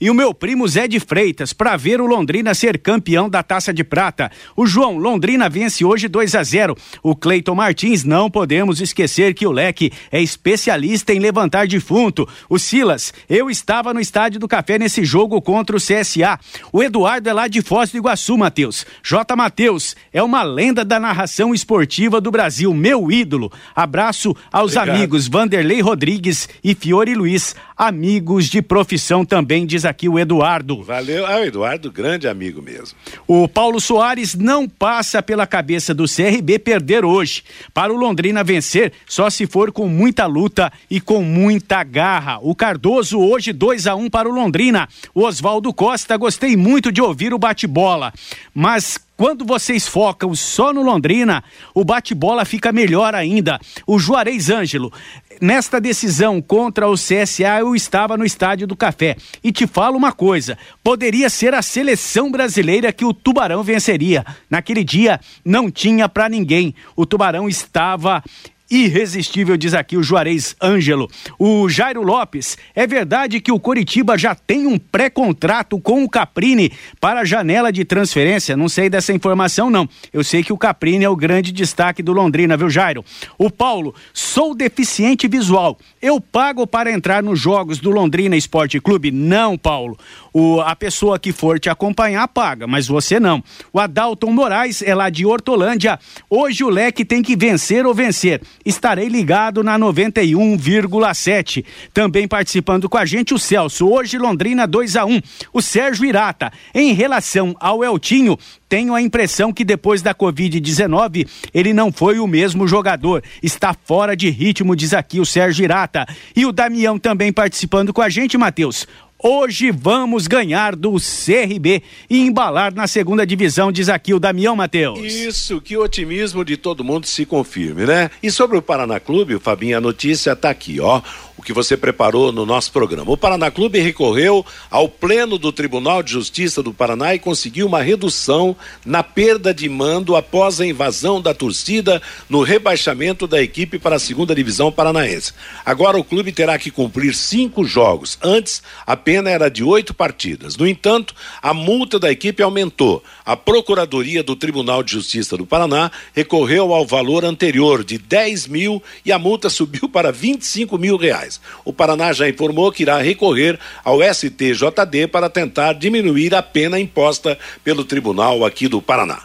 [0.01, 3.73] e o meu primo Zé de Freitas para ver o Londrina ser campeão da Taça
[3.73, 4.31] de Prata.
[4.57, 6.77] O João, Londrina vence hoje 2 a 0.
[7.03, 12.29] O Cleiton Martins, não podemos esquecer que o Leque é especialista em levantar defunto.
[12.49, 16.39] O Silas, eu estava no Estádio do Café nesse jogo contra o CSA.
[16.73, 18.87] O Eduardo é lá de Foz do Iguaçu, Matheus.
[19.03, 19.37] J.
[19.37, 23.53] Matheus é uma lenda da narração esportiva do Brasil, meu ídolo.
[23.75, 24.97] Abraço aos Obrigado.
[24.97, 30.83] amigos Vanderlei Rodrigues e Fiore Luiz, amigos de profissão também, diz aqui o Eduardo.
[30.83, 31.27] Valeu.
[31.27, 32.97] Ah, o Eduardo, grande amigo mesmo.
[33.27, 37.43] O Paulo Soares não passa pela cabeça do CRB perder hoje.
[37.73, 42.39] Para o Londrina vencer, só se for com muita luta e com muita garra.
[42.41, 44.89] O Cardoso hoje 2 a 1 para o Londrina.
[45.15, 48.13] O Oswaldo Costa, gostei muito de ouvir o bate-bola,
[48.55, 53.61] mas quando vocês focam só no Londrina, o bate-bola fica melhor ainda.
[53.87, 54.93] O Juarez Ângelo,
[55.41, 59.17] nesta decisão contra o CSA, eu estava no Estádio do Café.
[59.43, 64.25] E te falo uma coisa: poderia ser a seleção brasileira que o Tubarão venceria.
[64.51, 66.75] Naquele dia, não tinha para ninguém.
[66.97, 68.23] O Tubarão estava
[68.71, 71.11] irresistível, diz aqui o Juarez Ângelo.
[71.39, 76.73] O Jairo Lopes, é verdade que o Coritiba já tem um pré-contrato com o Caprini
[77.01, 78.57] para a janela de transferência?
[78.57, 79.89] Não sei dessa informação, não.
[80.13, 83.05] Eu sei que o Caprini é o grande destaque do Londrina, viu, Jairo?
[83.37, 85.79] O Paulo, sou deficiente visual.
[86.01, 89.11] Eu pago para entrar nos jogos do Londrina Esporte Clube?
[89.11, 89.99] Não, Paulo.
[90.33, 93.43] O, a pessoa que for te acompanhar paga, mas você não.
[93.73, 95.99] O Adalton Moraes é lá de Hortolândia.
[96.29, 98.41] Hoje o leque tem que vencer ou vencer.
[98.65, 101.65] Estarei ligado na 91,7.
[101.93, 103.89] Também participando com a gente o Celso.
[103.89, 105.21] Hoje Londrina 2 a 1
[105.53, 106.53] O Sérgio Irata.
[106.75, 108.39] Em relação ao Eltinho,
[108.69, 113.23] tenho a impressão que depois da Covid-19 ele não foi o mesmo jogador.
[113.43, 116.07] Está fora de ritmo, diz aqui o Sérgio Irata.
[116.35, 118.87] E o Damião também participando com a gente, Matheus.
[119.27, 124.99] Hoje vamos ganhar do CRB e embalar na segunda divisão, diz aqui o Damião Matheus.
[124.99, 128.11] Isso, que otimismo de todo mundo se confirme, né?
[128.23, 131.01] E sobre o Paraná Clube, o Fabinho, a notícia tá aqui, ó.
[131.37, 133.11] O que você preparou no nosso programa.
[133.11, 137.83] O Paraná Clube recorreu ao Pleno do Tribunal de Justiça do Paraná e conseguiu uma
[137.83, 138.57] redução
[138.87, 143.99] na perda de mando após a invasão da torcida no rebaixamento da equipe para a
[143.99, 145.33] segunda divisão paranaense.
[145.65, 148.17] Agora o clube terá que cumprir cinco jogos.
[148.23, 150.57] Antes, a pena era de oito partidas.
[150.57, 153.03] No entanto, a multa da equipe aumentou.
[153.27, 158.83] A Procuradoria do Tribunal de Justiça do Paraná recorreu ao valor anterior de 10 mil
[159.05, 161.24] e a multa subiu para 25 mil reais.
[161.65, 167.39] O Paraná já informou que irá recorrer ao STJD para tentar diminuir a pena imposta
[167.63, 169.23] pelo tribunal aqui do Paraná.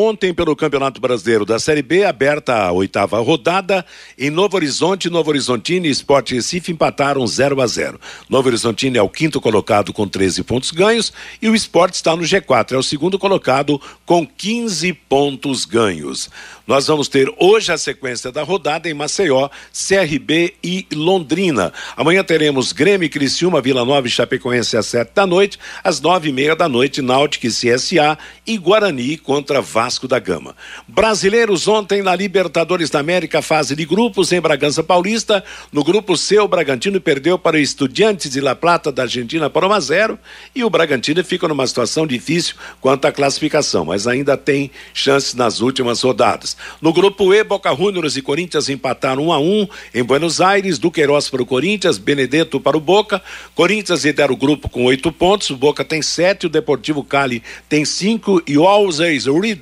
[0.00, 3.84] Ontem, pelo Campeonato Brasileiro da Série B, aberta a oitava rodada,
[4.16, 7.98] em Novo Horizonte, Novo Horizontino e Esporte Recife empataram 0 a 0.
[8.30, 12.22] Novo Horizontino é o quinto colocado com 13 pontos ganhos e o Esporte está no
[12.22, 16.30] G4, é o segundo colocado com 15 pontos ganhos.
[16.64, 21.72] Nós vamos ter hoje a sequência da rodada em Maceió, CRB e Londrina.
[21.96, 26.28] Amanhã teremos Grêmio, e Criciúma, Vila Nova e Chapecoense às sete da noite, às nove
[26.28, 30.54] e meia da noite, Náutico e CSA e Guarani contra Vasco da Gama.
[30.86, 35.42] Brasileiros ontem na Libertadores da América, fase de grupos em Bragança Paulista.
[35.72, 39.64] No grupo C, o Bragantino perdeu para o Estudiantes de La Plata da Argentina por
[39.64, 40.18] 1 a 0
[40.54, 45.60] e o Bragantino fica numa situação difícil quanto à classificação, mas ainda tem chances nas
[45.60, 46.56] últimas rodadas.
[46.82, 51.30] No grupo E, Boca Juniors e Corinthians empataram 1 a 1 em Buenos Aires, Duqueiroz
[51.30, 53.22] para o Corinthians, Benedetto para o Boca.
[53.54, 57.84] Corinthians lidera o grupo com oito pontos, o Boca tem sete, o Deportivo Cali tem
[57.84, 58.66] cinco e o
[59.40, 59.58] Red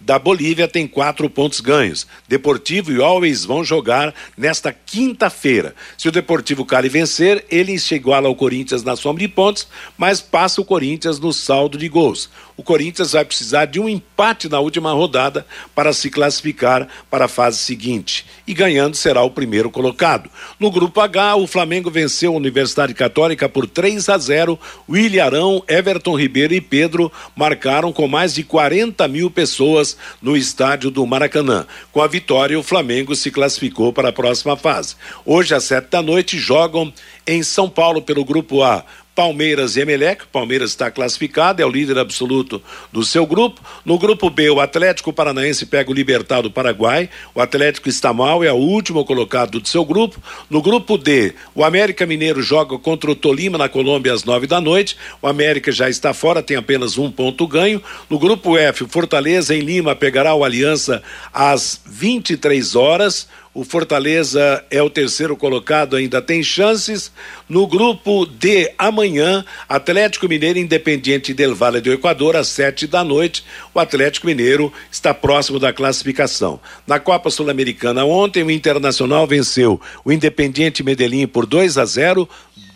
[0.00, 2.06] da, Bolívia tem quatro pontos ganhos.
[2.28, 5.74] Deportivo e Always vão jogar nesta quinta-feira.
[5.96, 7.98] Se o Deportivo Cali vencer, ele se
[8.28, 12.30] ao Corinthians na soma de pontos, mas passa o Corinthians no saldo de gols.
[12.58, 15.46] O Corinthians vai precisar de um empate na última rodada
[15.76, 18.26] para se classificar para a fase seguinte.
[18.48, 20.28] E ganhando será o primeiro colocado.
[20.58, 24.58] No grupo H, o Flamengo venceu a Universidade Católica por 3 a 0.
[24.90, 30.90] William Arão, Everton Ribeiro e Pedro marcaram com mais de 40 mil pessoas no estádio
[30.90, 31.64] do Maracanã.
[31.92, 34.96] Com a vitória, o Flamengo se classificou para a próxima fase.
[35.24, 36.92] Hoje, às sete da noite, jogam
[37.24, 38.84] em São Paulo pelo grupo A.
[39.18, 40.26] Palmeiras e Emelec.
[40.30, 42.62] Palmeiras está classificado, é o líder absoluto
[42.92, 43.60] do seu grupo.
[43.84, 47.10] No grupo B, o Atlético Paranaense pega o Libertar do Paraguai.
[47.34, 50.22] O Atlético está mal, é o último colocado do seu grupo.
[50.48, 54.60] No grupo D, o América Mineiro joga contra o Tolima na Colômbia às nove da
[54.60, 54.96] noite.
[55.20, 57.82] O América já está fora, tem apenas um ponto ganho.
[58.08, 61.02] No grupo F, o Fortaleza em Lima pegará o Aliança
[61.34, 63.26] às 23 horas.
[63.54, 67.10] O Fortaleza é o terceiro colocado, ainda tem chances.
[67.48, 73.44] No grupo D, amanhã, Atlético Mineiro Independiente del Vale do Equador, às sete da noite.
[73.74, 76.60] O Atlético Mineiro está próximo da classificação.
[76.86, 82.28] Na Copa Sul-Americana, ontem, o Internacional venceu o Independiente Medellín por 2 a 0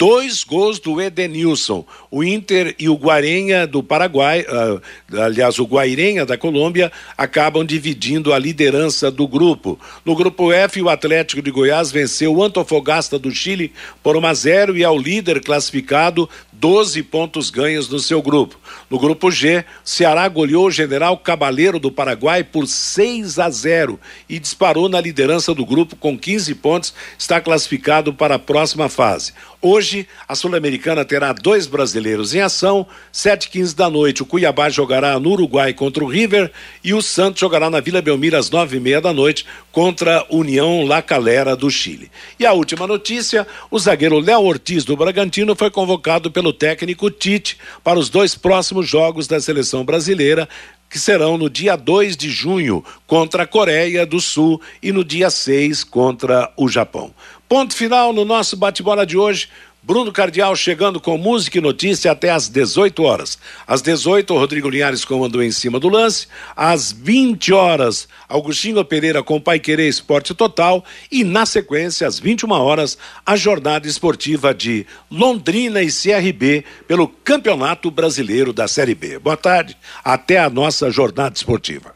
[0.02, 1.84] dois gols do Edenilson.
[2.10, 4.82] O Inter e o Guarenha do Paraguai, uh,
[5.20, 9.78] aliás, o Guairenha da Colômbia, acabam dividindo a liderança do grupo.
[10.04, 14.34] No grupo F, o Atlético de Goiás venceu o Antofagasta do Chile por 1 a
[14.34, 16.28] 0 e é o líder classificado
[16.62, 18.56] 12 pontos ganhos no seu grupo.
[18.88, 23.98] No grupo G, Ceará goleou o General Cabaleiro do Paraguai por 6 a 0
[24.28, 29.32] e disparou na liderança do grupo com 15 pontos, está classificado para a próxima fase.
[29.64, 32.84] Hoje, a Sul-Americana terá dois brasileiros em ação.
[33.12, 36.50] Sete quinze da noite, o Cuiabá jogará no Uruguai contra o River
[36.82, 40.26] e o Santos jogará na Vila Belmiro às nove e meia da noite contra a
[40.30, 42.10] União La Calera do Chile.
[42.40, 47.58] E a última notícia: o zagueiro Léo Ortiz do Bragantino foi convocado pelo técnico Tite
[47.82, 50.48] para os dois próximos jogos da seleção brasileira
[50.92, 55.30] que serão no dia 2 de junho contra a Coreia do Sul e no dia
[55.30, 57.14] 6 contra o Japão.
[57.48, 59.48] Ponto final no nosso bate-bola de hoje.
[59.84, 63.36] Bruno Cardial chegando com música e notícia até às 18 horas.
[63.66, 66.28] Às 18, Rodrigo Linhares comandou em cima do lance.
[66.54, 70.84] Às 20 horas, Augustinho Pereira com Pai Querer Esporte Total.
[71.10, 77.90] E na sequência, às 21 horas, a jornada esportiva de Londrina e CRB pelo Campeonato
[77.90, 79.18] Brasileiro da Série B.
[79.18, 81.92] Boa tarde, até a nossa jornada esportiva.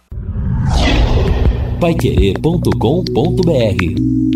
[1.81, 4.36] Paiquerê.com.br